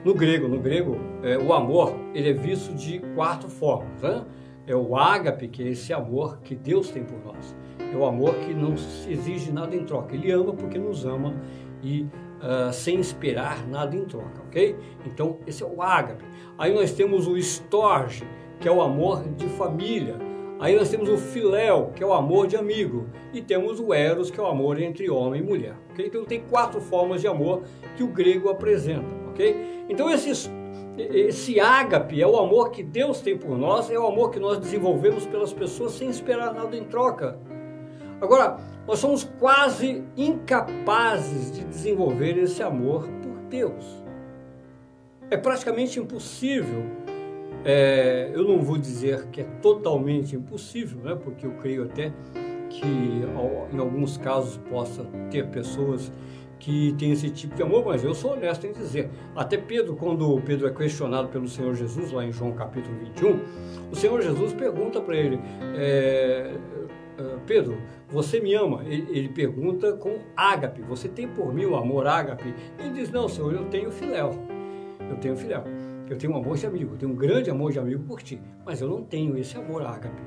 no 0.03 0.13
grego, 0.13 0.47
no 0.47 0.59
grego, 0.59 0.97
é, 1.23 1.37
o 1.37 1.53
amor 1.53 1.95
ele 2.13 2.29
é 2.29 2.33
visto 2.33 2.73
de 2.73 2.99
quatro 3.15 3.49
formas. 3.49 4.01
Né? 4.01 4.23
É 4.65 4.75
o 4.75 4.95
ágape, 4.95 5.47
que 5.47 5.63
é 5.63 5.67
esse 5.69 5.91
amor 5.91 6.39
que 6.41 6.55
Deus 6.55 6.89
tem 6.89 7.03
por 7.03 7.19
nós. 7.25 7.55
É 7.91 7.95
o 7.95 8.05
amor 8.05 8.35
que 8.35 8.53
não 8.53 8.73
exige 8.73 9.51
nada 9.51 9.75
em 9.75 9.83
troca. 9.83 10.13
Ele 10.15 10.31
ama 10.31 10.53
porque 10.53 10.77
nos 10.77 11.05
ama 11.05 11.33
e 11.81 12.07
uh, 12.39 12.71
sem 12.71 12.99
esperar 12.99 13.67
nada 13.67 13.95
em 13.95 14.05
troca, 14.05 14.41
ok? 14.47 14.75
Então, 15.05 15.37
esse 15.47 15.63
é 15.63 15.65
o 15.65 15.81
ágape. 15.81 16.23
Aí 16.57 16.73
nós 16.73 16.91
temos 16.91 17.27
o 17.27 17.35
storge, 17.37 18.27
que 18.59 18.67
é 18.67 18.71
o 18.71 18.81
amor 18.81 19.23
de 19.35 19.47
família. 19.47 20.17
Aí 20.59 20.75
nós 20.75 20.89
temos 20.89 21.09
o 21.09 21.17
filéu, 21.17 21.91
que 21.95 22.03
é 22.03 22.05
o 22.05 22.13
amor 22.13 22.45
de 22.45 22.57
amigo. 22.57 23.07
E 23.33 23.41
temos 23.41 23.79
o 23.79 23.93
eros, 23.93 24.29
que 24.29 24.39
é 24.39 24.43
o 24.43 24.47
amor 24.47 24.79
entre 24.79 25.09
homem 25.09 25.41
e 25.41 25.43
mulher, 25.43 25.75
ok? 25.89 26.05
Então, 26.05 26.25
tem 26.25 26.41
quatro 26.41 26.79
formas 26.79 27.21
de 27.21 27.27
amor 27.27 27.63
que 27.95 28.03
o 28.03 28.07
grego 28.07 28.49
apresenta, 28.49 29.15
Então, 29.89 30.09
esses 30.09 30.49
esse 30.97 31.59
ágape 31.59 32.21
é 32.21 32.27
o 32.27 32.37
amor 32.37 32.71
que 32.71 32.83
Deus 32.83 33.21
tem 33.21 33.37
por 33.37 33.57
nós, 33.57 33.89
é 33.89 33.97
o 33.97 34.05
amor 34.05 34.31
que 34.31 34.39
nós 34.39 34.57
desenvolvemos 34.57 35.25
pelas 35.25 35.53
pessoas 35.53 35.93
sem 35.93 36.09
esperar 36.09 36.53
nada 36.53 36.75
em 36.75 36.83
troca. 36.83 37.39
Agora, 38.19 38.57
nós 38.85 38.99
somos 38.99 39.23
quase 39.23 40.03
incapazes 40.17 41.51
de 41.53 41.63
desenvolver 41.63 42.37
esse 42.37 42.61
amor 42.61 43.07
por 43.21 43.37
Deus. 43.49 44.03
É 45.31 45.37
praticamente 45.37 45.99
impossível. 45.99 46.83
É, 47.63 48.31
eu 48.33 48.43
não 48.43 48.61
vou 48.61 48.77
dizer 48.77 49.27
que 49.27 49.41
é 49.41 49.45
totalmente 49.61 50.35
impossível, 50.35 50.99
né? 51.01 51.17
porque 51.21 51.45
eu 51.45 51.51
creio 51.51 51.83
até 51.83 52.11
que 52.69 52.85
em 53.73 53.79
alguns 53.79 54.17
casos 54.17 54.57
possa 54.69 55.03
ter 55.31 55.47
pessoas 55.47 56.11
que 56.59 56.93
têm 56.97 57.11
esse 57.11 57.29
tipo 57.29 57.55
de 57.55 57.63
amor, 57.63 57.85
mas 57.85 58.03
eu 58.03 58.13
sou 58.13 58.33
honesto 58.33 58.67
em 58.67 58.73
dizer. 58.73 59.09
Até 59.35 59.57
Pedro, 59.57 59.95
quando 59.95 60.39
Pedro 60.41 60.67
é 60.67 60.71
questionado 60.71 61.29
pelo 61.29 61.47
Senhor 61.47 61.73
Jesus, 61.73 62.11
lá 62.11 62.25
em 62.25 62.31
João 62.31 62.51
capítulo 62.51 62.95
21, 62.99 63.39
o 63.91 63.95
Senhor 63.95 64.21
Jesus 64.21 64.53
pergunta 64.53 64.99
para 64.99 65.15
ele: 65.15 65.39
é, 65.75 66.53
ah, 67.19 67.39
Pedro, 67.45 67.77
você 68.09 68.39
me 68.39 68.53
ama? 68.53 68.83
Ele, 68.85 69.05
ele, 69.09 69.29
pergunta 69.29 69.93
com 69.93 70.19
ágape, 70.35 70.81
você 70.81 71.09
tem 71.09 71.27
por 71.27 71.53
mim 71.53 71.65
o 71.65 71.75
amor 71.75 72.07
ágape? 72.07 72.53
Ele 72.77 72.91
diz, 72.91 73.11
não, 73.11 73.27
Senhor, 73.27 73.53
eu 73.53 73.65
tenho 73.65 73.91
filéu, 73.91 74.31
eu 75.09 75.17
tenho 75.17 75.35
filéu, 75.35 75.63
eu 76.09 76.17
tenho 76.17 76.33
um 76.33 76.37
amor 76.37 76.57
de 76.57 76.65
amigo, 76.65 76.93
eu 76.93 76.97
tenho 76.97 77.11
um 77.11 77.15
grande 77.15 77.49
amor 77.49 77.71
de 77.71 77.79
amigo 77.79 78.03
por 78.03 78.21
ti, 78.21 78.41
mas 78.65 78.79
eu 78.81 78.87
não 78.87 79.03
tenho 79.03 79.37
esse 79.37 79.57
amor 79.57 79.85
ágape, 79.85 80.21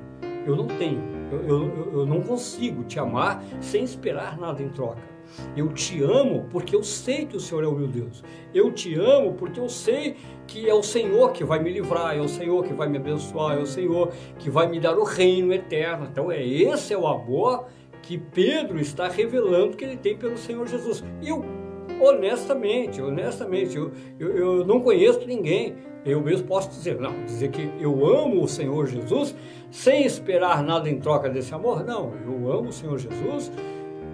eu 0.47 0.55
não 0.55 0.66
tenho, 0.66 1.01
eu, 1.31 1.49
eu, 1.49 1.92
eu 2.01 2.07
não 2.07 2.21
consigo 2.21 2.85
te 2.85 2.99
amar 2.99 3.42
sem 3.61 3.85
esperar 3.85 4.38
nada 4.38 4.62
em 4.62 4.68
troca. 4.68 5.12
Eu 5.57 5.68
te 5.68 6.03
amo 6.03 6.47
porque 6.51 6.75
eu 6.75 6.83
sei 6.83 7.27
que 7.27 7.37
o 7.37 7.40
Senhor 7.40 7.64
é 7.64 7.66
o 7.66 7.73
meu 7.73 7.88
Deus. 7.88 8.23
Eu 8.55 8.73
te 8.73 8.95
amo 8.95 9.35
porque 9.35 9.59
eu 9.59 9.68
sei 9.68 10.16
que 10.47 10.68
é 10.68 10.75
o 10.75 10.83
Senhor 10.83 11.33
que 11.33 11.45
vai 11.45 11.59
me 11.59 11.71
livrar, 11.71 12.16
é 12.16 12.21
o 12.21 12.29
Senhor 12.29 12.64
que 12.64 12.73
vai 12.73 12.88
me 12.88 12.99
abençoar, 12.99 13.57
é 13.57 13.61
o 13.61 13.66
Senhor 13.66 14.12
que 14.38 14.51
vai 14.51 14.66
me 14.66 14.79
dar 14.79 14.97
o 14.97 15.05
reino 15.05 15.53
eterno. 15.53 16.07
Então 16.11 16.31
é 16.31 16.45
esse 16.45 16.92
é 16.92 16.99
o 16.99 17.07
amor 17.07 17.66
que 18.03 18.18
Pedro 18.18 18.81
está 18.81 19.09
revelando 19.09 19.77
que 19.77 19.85
ele 19.85 19.97
tem 19.97 20.16
pelo 20.16 20.37
Senhor 20.37 20.66
Jesus. 20.66 21.05
Eu, 21.23 21.45
honestamente, 22.01 23.01
honestamente, 23.01 23.77
eu, 23.77 23.92
eu, 24.18 24.37
eu 24.37 24.66
não 24.66 24.81
conheço 24.81 25.27
ninguém. 25.27 25.75
Eu 26.05 26.21
mesmo 26.21 26.49
posso 26.49 26.68
dizer, 26.68 26.99
não, 26.99 27.25
dizer 27.25 27.49
que 27.51 27.71
eu 27.79 28.05
amo 28.05 28.42
o 28.42 28.49
Senhor 28.49 28.87
Jesus 28.88 29.37
sem 29.71 30.05
esperar 30.05 30.61
nada 30.62 30.90
em 30.90 30.99
troca 30.99 31.29
desse 31.29 31.55
amor. 31.55 31.85
Não, 31.85 32.12
eu 32.27 32.53
amo 32.53 32.71
o 32.71 32.73
Senhor 32.73 32.99
Jesus 32.99 33.53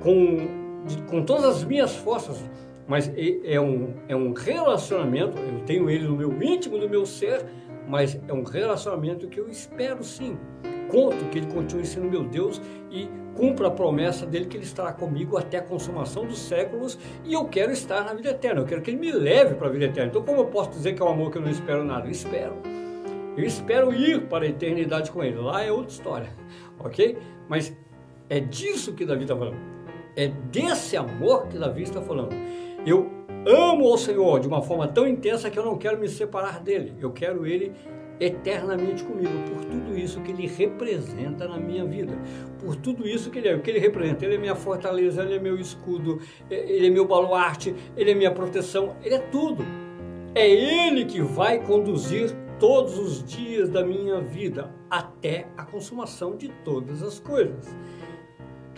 com 0.01 0.68
de, 0.87 1.03
com 1.03 1.23
todas 1.23 1.45
as 1.45 1.65
minhas 1.65 1.95
forças, 1.97 2.39
mas 2.87 3.13
é 3.45 3.61
um, 3.61 3.95
é 4.09 4.17
um 4.17 4.33
relacionamento, 4.33 5.37
eu 5.39 5.61
tenho 5.67 5.91
ele 5.91 6.09
no 6.09 6.17
meu 6.17 6.43
íntimo, 6.43 6.79
no 6.79 6.89
meu 6.89 7.05
ser, 7.05 7.45
mas 7.87 8.19
é 8.27 8.33
um 8.33 8.43
relacionamento 8.43 9.29
que 9.29 9.39
eu 9.39 9.49
espero 9.49 10.03
sim. 10.03 10.39
Conto 10.89 11.23
que 11.27 11.39
ele 11.39 11.53
continue 11.53 11.85
sendo 11.85 12.09
meu 12.09 12.25
Deus 12.25 12.61
e 12.91 13.09
cumpra 13.35 13.69
a 13.69 13.71
promessa 13.71 14.27
dele 14.27 14.47
que 14.47 14.57
ele 14.57 14.65
estará 14.65 14.93
comigo 14.93 15.37
até 15.37 15.59
a 15.59 15.63
consumação 15.63 16.27
dos 16.27 16.39
séculos 16.39 16.99
e 17.25 17.35
eu 17.35 17.45
quero 17.45 17.71
estar 17.71 18.05
na 18.05 18.13
vida 18.13 18.31
eterna, 18.31 18.63
eu 18.63 18.65
quero 18.65 18.83
que 18.83 18.91
ele 18.91 18.99
me 18.99 19.13
leve 19.13 19.55
para 19.55 19.69
a 19.69 19.71
vida 19.71 19.85
eterna. 19.85 20.09
Então, 20.09 20.23
como 20.23 20.41
eu 20.41 20.47
posso 20.47 20.71
dizer 20.71 20.95
que 20.95 21.03
é 21.03 21.05
um 21.05 21.09
amor 21.09 21.31
que 21.31 21.39
eu 21.39 21.43
não 21.43 21.51
espero 21.51 21.85
nada? 21.85 22.07
Eu 22.07 22.11
espero. 22.11 22.55
Eu 23.37 23.45
espero 23.45 23.93
ir 23.93 24.27
para 24.29 24.45
a 24.45 24.49
eternidade 24.49 25.11
com 25.11 25.23
ele. 25.23 25.37
Lá 25.37 25.63
é 25.63 25.71
outra 25.71 25.93
história, 25.93 26.29
ok? 26.81 27.17
Mas 27.49 27.77
é 28.29 28.41
disso 28.41 28.95
que 28.95 29.07
Davi 29.07 29.23
está 29.23 29.37
falando. 29.37 29.78
É 30.19 30.27
desse 30.51 30.97
amor 30.97 31.47
que 31.47 31.57
Davi 31.57 31.85
está 31.85 32.03
falando. 32.03 32.35
Eu 32.85 33.09
amo 33.47 33.95
o 33.95 33.97
Senhor 33.97 34.41
de 34.41 34.49
uma 34.49 34.61
forma 34.61 34.89
tão 34.89 35.07
intensa 35.07 35.49
que 35.49 35.57
eu 35.57 35.65
não 35.65 35.79
quero 35.79 35.97
me 35.97 36.09
separar 36.09 36.61
dele. 36.61 36.93
Eu 36.99 37.13
quero 37.13 37.47
ele 37.47 37.73
eternamente 38.19 39.05
comigo, 39.05 39.31
por 39.49 39.65
tudo 39.65 39.97
isso 39.97 40.21
que 40.23 40.33
ele 40.33 40.45
representa 40.49 41.47
na 41.47 41.57
minha 41.57 41.85
vida, 41.85 42.19
por 42.59 42.75
tudo 42.75 43.07
isso 43.07 43.31
que 43.31 43.39
ele 43.39 43.47
é, 43.47 43.55
o 43.55 43.61
que 43.61 43.71
ele 43.71 43.79
representa, 43.79 44.25
ele 44.25 44.35
é 44.35 44.39
minha 44.39 44.57
fortaleza, 44.57 45.23
ele 45.23 45.37
é 45.37 45.39
meu 45.39 45.57
escudo, 45.57 46.21
ele 46.51 46.89
é 46.89 46.91
meu 46.91 47.07
baluarte, 47.07 47.73
ele 47.97 48.11
é 48.11 48.15
minha 48.17 48.33
proteção, 48.33 48.97
ele 49.05 49.15
é 49.15 49.21
tudo. 49.21 49.65
É 50.35 50.49
Ele 50.49 51.05
que 51.05 51.21
vai 51.21 51.59
conduzir 51.65 52.31
todos 52.61 52.99
os 52.99 53.25
dias 53.25 53.69
da 53.69 53.85
minha 53.85 54.21
vida 54.21 54.73
até 54.91 55.49
a 55.57 55.65
consumação 55.65 56.37
de 56.37 56.49
todas 56.65 57.03
as 57.03 57.19
coisas. 57.19 57.75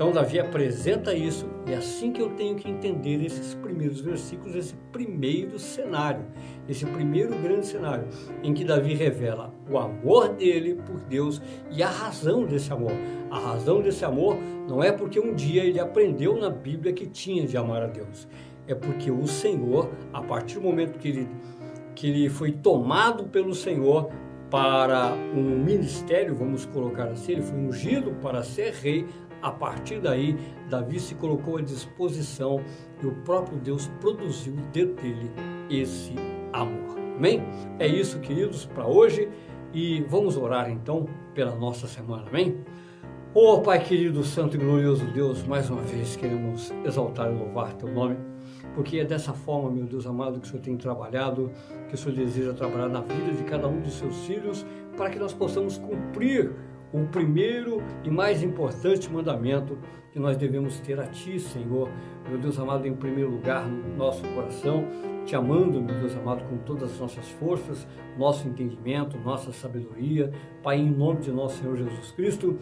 Então, 0.00 0.12
Davi 0.12 0.40
apresenta 0.40 1.12
isso 1.12 1.46
e 1.66 1.74
é 1.74 1.76
assim 1.76 2.10
que 2.10 2.22
eu 2.22 2.30
tenho 2.30 2.56
que 2.56 2.70
entender 2.70 3.22
esses 3.22 3.52
primeiros 3.52 4.00
versículos, 4.00 4.56
esse 4.56 4.74
primeiro 4.90 5.58
cenário, 5.58 6.24
esse 6.66 6.86
primeiro 6.86 7.36
grande 7.36 7.66
cenário, 7.66 8.08
em 8.42 8.54
que 8.54 8.64
Davi 8.64 8.94
revela 8.94 9.52
o 9.70 9.76
amor 9.76 10.30
dele 10.30 10.80
por 10.86 10.98
Deus 11.00 11.42
e 11.70 11.82
a 11.82 11.90
razão 11.90 12.46
desse 12.46 12.72
amor. 12.72 12.92
A 13.30 13.38
razão 13.38 13.82
desse 13.82 14.02
amor 14.02 14.38
não 14.66 14.82
é 14.82 14.90
porque 14.90 15.20
um 15.20 15.34
dia 15.34 15.62
ele 15.62 15.78
aprendeu 15.78 16.34
na 16.34 16.48
Bíblia 16.48 16.94
que 16.94 17.04
tinha 17.04 17.46
de 17.46 17.58
amar 17.58 17.82
a 17.82 17.86
Deus, 17.86 18.26
é 18.66 18.74
porque 18.74 19.10
o 19.10 19.26
Senhor, 19.26 19.90
a 20.14 20.22
partir 20.22 20.54
do 20.54 20.62
momento 20.62 20.98
que 20.98 21.08
ele, 21.08 21.28
que 21.94 22.08
ele 22.08 22.30
foi 22.30 22.52
tomado 22.52 23.24
pelo 23.24 23.54
Senhor, 23.54 24.10
para 24.50 25.12
um 25.12 25.62
ministério, 25.62 26.34
vamos 26.34 26.66
colocar 26.66 27.04
assim, 27.04 27.32
ele 27.32 27.42
foi 27.42 27.56
ungido 27.56 28.10
para 28.20 28.42
ser 28.42 28.72
rei, 28.72 29.06
a 29.42 29.50
partir 29.50 30.00
daí, 30.00 30.37
Davi 30.68 31.00
se 31.00 31.14
colocou 31.14 31.57
à 31.57 31.62
disposição 31.62 32.61
e 33.03 33.07
o 33.07 33.12
próprio 33.22 33.59
Deus 33.59 33.88
produziu 34.00 34.55
dentro 34.72 35.03
dele 35.03 35.31
esse 35.70 36.14
amor. 36.53 36.98
Amém? 37.16 37.42
É 37.79 37.87
isso, 37.87 38.18
queridos, 38.20 38.66
para 38.66 38.87
hoje 38.87 39.29
e 39.72 40.03
vamos 40.09 40.37
orar 40.37 40.70
então 40.70 41.07
pela 41.35 41.55
nossa 41.55 41.87
semana. 41.87 42.24
Amém? 42.29 42.64
Oh, 43.33 43.61
Pai 43.61 43.79
querido, 43.79 44.24
santo 44.24 44.57
e 44.57 44.59
glorioso 44.59 45.07
Deus, 45.07 45.44
mais 45.44 45.70
uma 45.70 45.83
vez 45.83 46.16
queremos 46.16 46.72
exaltar 46.85 47.31
e 47.31 47.38
louvar 47.38 47.74
teu 47.74 47.88
nome, 47.88 48.16
porque 48.74 48.98
é 48.98 49.05
dessa 49.05 49.33
forma, 49.33 49.70
meu 49.70 49.85
Deus 49.85 50.05
amado, 50.05 50.40
que 50.40 50.48
o 50.48 50.50
Senhor 50.50 50.62
tem 50.62 50.76
trabalhado, 50.76 51.48
que 51.88 51.94
o 51.94 51.98
Senhor 51.98 52.16
deseja 52.16 52.53
trabalhar 52.53 52.88
na 52.88 53.00
vida 53.03 53.33
de 53.33 53.44
cada 53.44 53.68
um 53.68 53.81
dos 53.81 53.94
seus 53.94 54.26
filhos, 54.26 54.66
para 54.96 55.11
que 55.11 55.18
nós 55.18 55.33
possamos 55.33 55.79
cumprir 55.79 56.53
o 56.92 57.07
primeiro 57.07 57.83
e 58.05 58.11
mais 58.11 58.42
importante 58.42 59.11
mandamento 59.11 59.79
que 60.12 60.18
nós 60.18 60.37
devemos 60.37 60.81
ter 60.81 60.98
a 60.98 61.07
Ti, 61.07 61.38
Senhor, 61.38 61.88
meu 62.29 62.38
Deus 62.38 62.59
amado, 62.59 62.87
em 62.87 62.94
primeiro 62.94 63.31
lugar 63.31 63.66
no 63.66 63.96
nosso 63.96 64.22
coração, 64.35 64.85
te 65.24 65.37
amando, 65.37 65.81
meu 65.81 65.94
Deus 65.94 66.16
amado, 66.16 66.44
com 66.48 66.59
todas 66.59 66.92
as 66.92 66.98
nossas 66.98 67.29
forças, 67.31 67.87
nosso 68.18 68.48
entendimento, 68.48 69.16
nossa 69.18 69.53
sabedoria, 69.53 70.33
Pai, 70.62 70.79
em 70.79 70.90
nome 70.90 71.20
de 71.20 71.31
nosso 71.31 71.59
Senhor 71.59 71.76
Jesus 71.76 72.11
Cristo, 72.11 72.59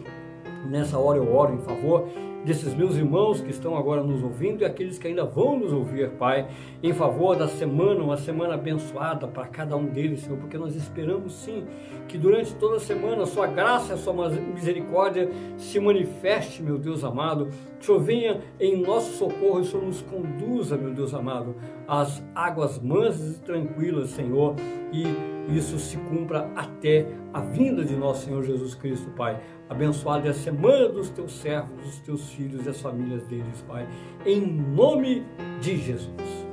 nessa 0.65 0.97
hora 0.97 1.17
eu 1.17 1.35
oro 1.35 1.55
em 1.55 1.59
favor 1.59 2.07
desses 2.43 2.73
meus 2.73 2.95
irmãos 2.95 3.41
que 3.41 3.49
estão 3.49 3.75
agora 3.75 4.01
nos 4.01 4.23
ouvindo 4.23 4.61
e 4.61 4.65
aqueles 4.65 4.97
que 4.97 5.07
ainda 5.07 5.25
vão 5.25 5.59
nos 5.59 5.73
ouvir, 5.73 6.11
Pai, 6.11 6.47
em 6.81 6.93
favor 6.93 7.35
da 7.35 7.47
semana, 7.47 8.01
uma 8.01 8.17
semana 8.17 8.53
abençoada 8.53 9.27
para 9.27 9.45
cada 9.47 9.75
um 9.75 9.85
deles, 9.85 10.21
Senhor, 10.21 10.37
porque 10.37 10.57
nós 10.57 10.75
esperamos 10.75 11.33
sim 11.33 11.65
que 12.07 12.17
durante 12.17 12.53
toda 12.55 12.77
a 12.77 12.79
semana 12.79 13.23
a 13.23 13.25
Sua 13.25 13.47
graça, 13.47 13.93
a 13.93 13.97
Sua 13.97 14.13
misericórdia 14.53 15.29
se 15.57 15.79
manifeste, 15.79 16.63
meu 16.63 16.77
Deus 16.77 17.03
amado, 17.03 17.49
que 17.79 17.83
o 17.83 17.85
Senhor 17.85 18.01
venha 18.01 18.41
em 18.59 18.81
nosso 18.81 19.17
socorro 19.17 19.59
e 19.59 19.61
o 19.61 19.65
Senhor 19.65 19.85
nos 19.85 20.01
conduza, 20.01 20.77
meu 20.77 20.93
Deus 20.93 21.13
amado, 21.13 21.55
às 21.87 22.23
águas 22.33 22.79
mansas 22.79 23.37
e 23.37 23.39
tranquilas, 23.41 24.11
Senhor, 24.11 24.55
e 24.93 25.38
isso 25.55 25.77
se 25.79 25.97
cumpra 25.97 26.51
até 26.55 27.07
a 27.33 27.41
vinda 27.41 27.83
de 27.83 27.95
nosso 27.95 28.25
Senhor 28.25 28.43
Jesus 28.43 28.75
Cristo, 28.75 29.09
Pai. 29.11 29.41
Abençoada 29.69 30.27
é 30.27 30.31
a 30.31 30.33
semana 30.33 30.89
dos 30.89 31.09
teus 31.09 31.33
servos, 31.39 31.81
dos 31.81 31.99
teus 31.99 32.29
filhos 32.29 32.65
e 32.65 32.69
as 32.69 32.81
famílias 32.81 33.23
deles, 33.25 33.63
Pai. 33.67 33.87
Em 34.25 34.41
nome 34.41 35.25
de 35.61 35.77
Jesus. 35.77 36.48